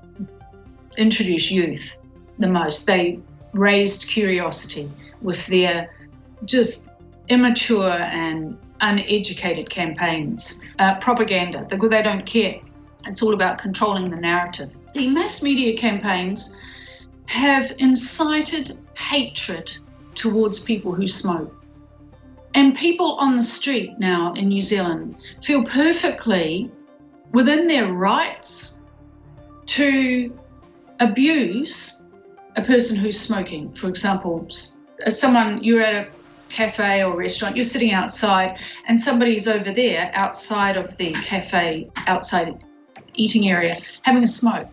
introduce 0.96 1.50
youth 1.50 1.98
the 2.38 2.46
most. 2.46 2.86
They 2.86 3.18
raised 3.52 4.08
curiosity 4.08 4.90
with 5.20 5.44
their 5.48 5.92
just 6.44 6.90
immature 7.28 7.90
and 7.90 8.56
uneducated 8.82 9.70
campaigns, 9.70 10.60
uh, 10.78 10.98
propaganda. 10.98 11.66
They, 11.68 11.76
they 11.76 12.02
don't 12.02 12.26
care. 12.26 12.60
It's 13.06 13.22
all 13.22 13.34
about 13.34 13.58
controlling 13.58 14.10
the 14.10 14.16
narrative. 14.16 14.76
The 14.94 15.08
mass 15.08 15.42
media 15.42 15.76
campaigns 15.76 16.56
have 17.26 17.72
incited 17.78 18.78
hatred 18.94 19.72
towards 20.14 20.60
people 20.60 20.92
who 20.92 21.08
smoke. 21.08 21.54
And 22.54 22.76
people 22.76 23.14
on 23.14 23.32
the 23.32 23.42
street 23.42 23.98
now 23.98 24.34
in 24.34 24.48
New 24.48 24.60
Zealand 24.60 25.16
feel 25.42 25.64
perfectly 25.64 26.70
within 27.32 27.66
their 27.66 27.92
rights 27.92 28.80
to 29.66 30.36
abuse 31.00 32.02
a 32.56 32.62
person 32.62 32.96
who's 32.96 33.18
smoking. 33.18 33.72
For 33.72 33.88
example, 33.88 34.46
someone 35.08 35.64
you're 35.64 35.80
at 35.80 35.94
a 35.94 36.21
cafe 36.52 37.02
or 37.02 37.16
restaurant, 37.16 37.56
you're 37.56 37.64
sitting 37.64 37.92
outside, 37.92 38.58
and 38.86 39.00
somebody's 39.00 39.48
over 39.48 39.72
there 39.72 40.10
outside 40.14 40.76
of 40.76 40.96
the 40.98 41.12
cafe, 41.12 41.90
outside 42.06 42.62
eating 43.14 43.48
area, 43.48 43.76
having 44.02 44.22
a 44.22 44.26
smoke. 44.26 44.68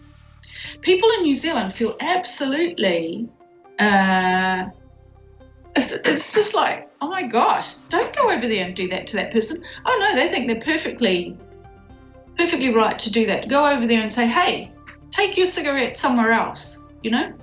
People 0.82 1.10
in 1.18 1.24
New 1.24 1.34
Zealand 1.34 1.74
feel 1.74 1.96
absolutely. 2.00 3.28
Uh, 3.80 4.66
it's, 5.76 5.94
it's 5.94 6.34
just 6.34 6.54
like, 6.56 6.90
oh 7.02 7.08
my 7.08 7.24
gosh, 7.24 7.76
don't 7.90 8.14
go 8.16 8.30
over 8.30 8.48
there 8.48 8.66
and 8.66 8.76
do 8.76 8.90
that 8.90 9.08
to 9.08 9.16
that 9.16 9.32
person. 9.32 9.64
Oh 9.86 9.98
no, 10.00 10.16
they 10.16 10.30
think 10.30 10.48
they're 10.48 10.62
perfectly 10.62 11.38
perfectly 12.38 12.74
right 12.74 12.98
to 12.98 13.12
do 13.12 13.26
that. 13.26 13.50
Go 13.50 13.66
over 13.66 13.86
there 13.86 14.02
and 14.02 14.12
say, 14.12 14.26
hey, 14.26 14.72
take 15.12 15.36
your 15.36 15.46
cigarette 15.46 15.98
somewhere 15.98 16.32
else, 16.32 16.86
you 17.04 17.12
know? 17.12 17.34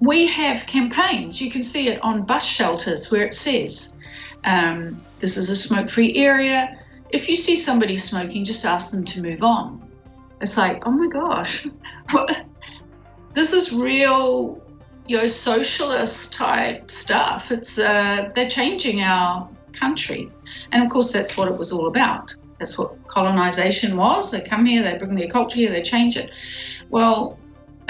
We 0.00 0.26
have 0.28 0.66
campaigns. 0.66 1.40
You 1.40 1.50
can 1.50 1.62
see 1.62 1.88
it 1.88 2.02
on 2.02 2.24
bus 2.24 2.44
shelters 2.44 3.10
where 3.10 3.24
it 3.24 3.34
says, 3.34 3.98
um, 4.44 5.00
this 5.18 5.36
is 5.36 5.50
a 5.50 5.56
smoke 5.56 5.88
free 5.88 6.14
area. 6.14 6.78
If 7.10 7.28
you 7.28 7.36
see 7.36 7.56
somebody 7.56 7.96
smoking, 7.96 8.44
just 8.44 8.64
ask 8.64 8.92
them 8.92 9.04
to 9.04 9.22
move 9.22 9.42
on. 9.42 9.86
It's 10.40 10.56
like, 10.56 10.86
oh 10.86 10.90
my 10.90 11.08
gosh, 11.08 11.66
this 13.34 13.52
is 13.52 13.72
real, 13.72 14.62
you 15.06 15.18
know, 15.18 15.26
socialist 15.26 16.32
type 16.32 16.90
stuff. 16.90 17.52
It's 17.52 17.78
uh, 17.78 18.30
they're 18.34 18.48
changing 18.48 19.02
our 19.02 19.48
country, 19.72 20.30
and 20.72 20.82
of 20.82 20.88
course 20.88 21.12
that's 21.12 21.36
what 21.36 21.48
it 21.48 21.56
was 21.56 21.72
all 21.72 21.88
about. 21.88 22.34
That's 22.58 22.78
what 22.78 23.06
colonization 23.06 23.96
was. 23.96 24.30
They 24.30 24.40
come 24.40 24.64
here, 24.64 24.82
they 24.82 24.96
bring 24.96 25.14
their 25.14 25.28
culture 25.28 25.56
here, 25.56 25.72
they 25.72 25.82
change 25.82 26.16
it. 26.16 26.30
Well, 26.88 27.38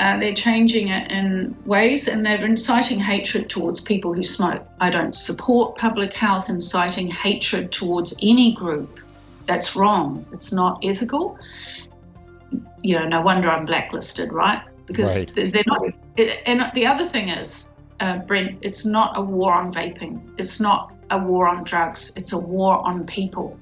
uh, 0.00 0.18
they're 0.18 0.34
changing 0.34 0.88
it 0.88 1.10
in 1.12 1.54
ways 1.66 2.08
and 2.08 2.24
they're 2.24 2.42
inciting 2.42 2.98
hatred 2.98 3.50
towards 3.50 3.80
people 3.80 4.14
who 4.14 4.22
smoke. 4.22 4.66
I 4.80 4.88
don't 4.88 5.14
support 5.14 5.76
public 5.76 6.14
health 6.14 6.48
inciting 6.48 7.10
hatred 7.10 7.70
towards 7.70 8.16
any 8.22 8.54
group. 8.54 8.98
That's 9.44 9.76
wrong. 9.76 10.24
It's 10.32 10.54
not 10.54 10.82
ethical. 10.82 11.38
You 12.82 12.98
know, 12.98 13.08
no 13.08 13.20
wonder 13.20 13.50
I'm 13.50 13.66
blacklisted, 13.66 14.32
right? 14.32 14.62
Because 14.86 15.18
right. 15.18 15.52
they're 15.52 15.62
not. 15.66 15.82
And 16.46 16.72
the 16.74 16.86
other 16.86 17.04
thing 17.04 17.28
is, 17.28 17.74
uh, 18.00 18.18
Brent, 18.20 18.58
it's 18.62 18.86
not 18.86 19.18
a 19.18 19.20
war 19.20 19.52
on 19.52 19.70
vaping. 19.70 20.22
It's 20.38 20.60
not 20.60 20.94
a 21.10 21.18
war 21.18 21.46
on 21.46 21.62
drugs. 21.64 22.16
It's 22.16 22.32
a 22.32 22.38
war 22.38 22.78
on 22.86 23.04
people. 23.04 23.58